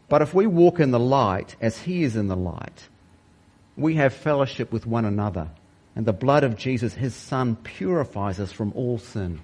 But 0.10 0.22
if 0.22 0.34
we 0.34 0.48
walk 0.48 0.80
in 0.80 0.92
the 0.92 1.00
light 1.00 1.56
as 1.62 1.78
He 1.78 2.04
is 2.04 2.16
in 2.16 2.28
the 2.28 2.36
light, 2.36 2.90
we 3.78 3.96
have 3.96 4.14
fellowship 4.14 4.72
with 4.72 4.86
one 4.86 5.06
another. 5.06 5.50
And 5.96 6.06
the 6.06 6.14
blood 6.14 6.44
of 6.44 6.58
Jesus, 6.58 6.94
His 6.96 7.14
Son, 7.14 7.56
purifies 7.56 8.40
us 8.40 8.52
from 8.52 8.74
all 8.76 8.98
sin. 8.98 9.42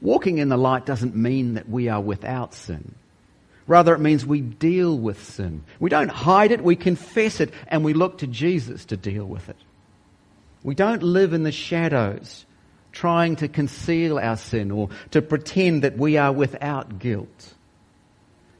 Walking 0.00 0.38
in 0.38 0.48
the 0.48 0.56
light 0.56 0.86
doesn't 0.86 1.16
mean 1.16 1.54
that 1.54 1.68
we 1.68 1.88
are 1.88 2.00
without 2.00 2.54
sin. 2.54 2.94
Rather, 3.66 3.94
it 3.94 4.00
means 4.00 4.24
we 4.24 4.40
deal 4.40 4.96
with 4.96 5.22
sin. 5.22 5.64
We 5.80 5.90
don't 5.90 6.10
hide 6.10 6.52
it, 6.52 6.62
we 6.62 6.76
confess 6.76 7.40
it, 7.40 7.52
and 7.66 7.84
we 7.84 7.94
look 7.94 8.18
to 8.18 8.26
Jesus 8.26 8.84
to 8.86 8.96
deal 8.96 9.24
with 9.24 9.48
it. 9.48 9.56
We 10.62 10.74
don't 10.74 11.02
live 11.02 11.32
in 11.32 11.42
the 11.42 11.52
shadows, 11.52 12.46
trying 12.96 13.36
to 13.36 13.48
conceal 13.48 14.18
our 14.18 14.36
sin 14.36 14.70
or 14.70 14.88
to 15.10 15.20
pretend 15.20 15.82
that 15.82 15.98
we 15.98 16.16
are 16.16 16.32
without 16.32 16.98
guilt. 16.98 17.54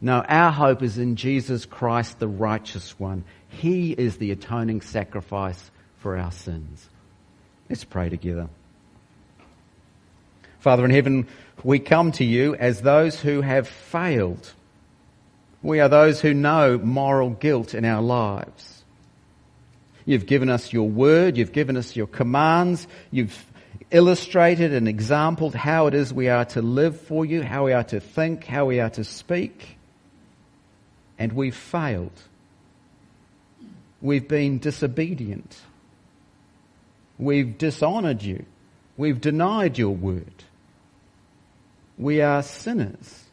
No, 0.01 0.21
our 0.21 0.53
hope 0.53 0.83
is 0.83 0.99
in 0.99 1.17
Jesus 1.17 1.65
Christ, 1.65 2.19
the 2.19 2.29
righteous 2.29 2.99
one. 3.01 3.25
He 3.49 3.93
is 3.93 4.19
the 4.19 4.33
atoning 4.33 4.83
sacrifice 4.83 5.71
for 5.99 6.19
our 6.19 6.33
sins. 6.33 6.87
Let's 7.71 7.85
pray 7.85 8.11
together. 8.11 8.49
Father 10.61 10.85
in 10.85 10.91
heaven, 10.91 11.27
we 11.65 11.79
come 11.79 12.13
to 12.13 12.25
you 12.25 12.55
as 12.57 12.83
those 12.83 13.19
who 13.19 13.41
have 13.41 13.67
failed. 13.67 14.53
We 15.63 15.81
are 15.81 15.89
those 15.89 16.21
who 16.21 16.35
know 16.35 16.77
moral 16.77 17.31
guilt 17.31 17.73
in 17.73 17.87
our 17.87 18.03
lives. 18.03 18.85
You've 20.05 20.27
given 20.27 20.51
us 20.51 20.73
your 20.73 20.89
word, 20.89 21.37
you've 21.39 21.53
given 21.53 21.77
us 21.77 21.97
your 21.97 22.07
commands, 22.07 22.87
you've 23.11 23.46
illustrated 23.91 24.73
and 24.73 24.89
exampled 24.89 25.55
how 25.55 25.87
it 25.87 25.95
is 25.95 26.13
we 26.13 26.29
are 26.29 26.45
to 26.45 26.63
live 26.63 27.01
for 27.01 27.25
you, 27.25 27.43
how 27.43 27.65
we 27.67 27.73
are 27.73 27.85
to 27.85 28.01
think, 28.01 28.45
how 28.45 28.67
we 28.67 28.81
are 28.81 28.91
to 28.91 29.05
speak. 29.05 29.79
And 31.19 31.33
we've 31.33 31.57
failed. 31.57 32.21
We've 34.03 34.27
been 34.27 34.59
disobedient. 34.59 35.57
We've 37.19 37.57
dishonored 37.57 38.23
you. 38.23 38.45
We've 38.97 39.21
denied 39.21 39.79
your 39.79 39.95
word. 39.95 40.45
We 41.97 42.21
are 42.21 42.43
sinners. 42.43 43.25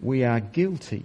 We 0.00 0.24
are 0.24 0.40
guilty. 0.40 1.04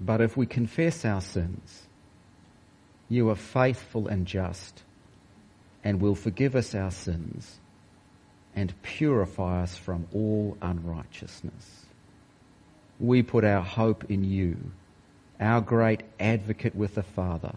But 0.00 0.20
if 0.20 0.36
we 0.36 0.46
confess 0.46 1.04
our 1.04 1.20
sins, 1.20 1.83
you 3.14 3.30
are 3.30 3.36
faithful 3.36 4.08
and 4.08 4.26
just 4.26 4.82
and 5.82 6.00
will 6.00 6.14
forgive 6.14 6.56
us 6.56 6.74
our 6.74 6.90
sins 6.90 7.58
and 8.54 8.80
purify 8.82 9.62
us 9.62 9.76
from 9.76 10.06
all 10.12 10.56
unrighteousness. 10.62 11.86
We 13.00 13.22
put 13.22 13.44
our 13.44 13.62
hope 13.62 14.10
in 14.10 14.24
you, 14.24 14.56
our 15.40 15.60
great 15.60 16.02
advocate 16.18 16.74
with 16.74 16.94
the 16.94 17.02
Father 17.02 17.54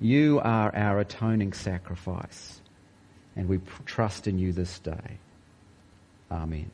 you 0.00 0.40
are 0.40 0.74
our 0.74 1.00
atoning 1.00 1.52
sacrifice, 1.52 2.60
and 3.34 3.48
we 3.48 3.60
trust 3.84 4.28
in 4.28 4.38
you 4.38 4.52
this 4.52 4.78
day. 4.78 5.18
Amen. 6.30 6.70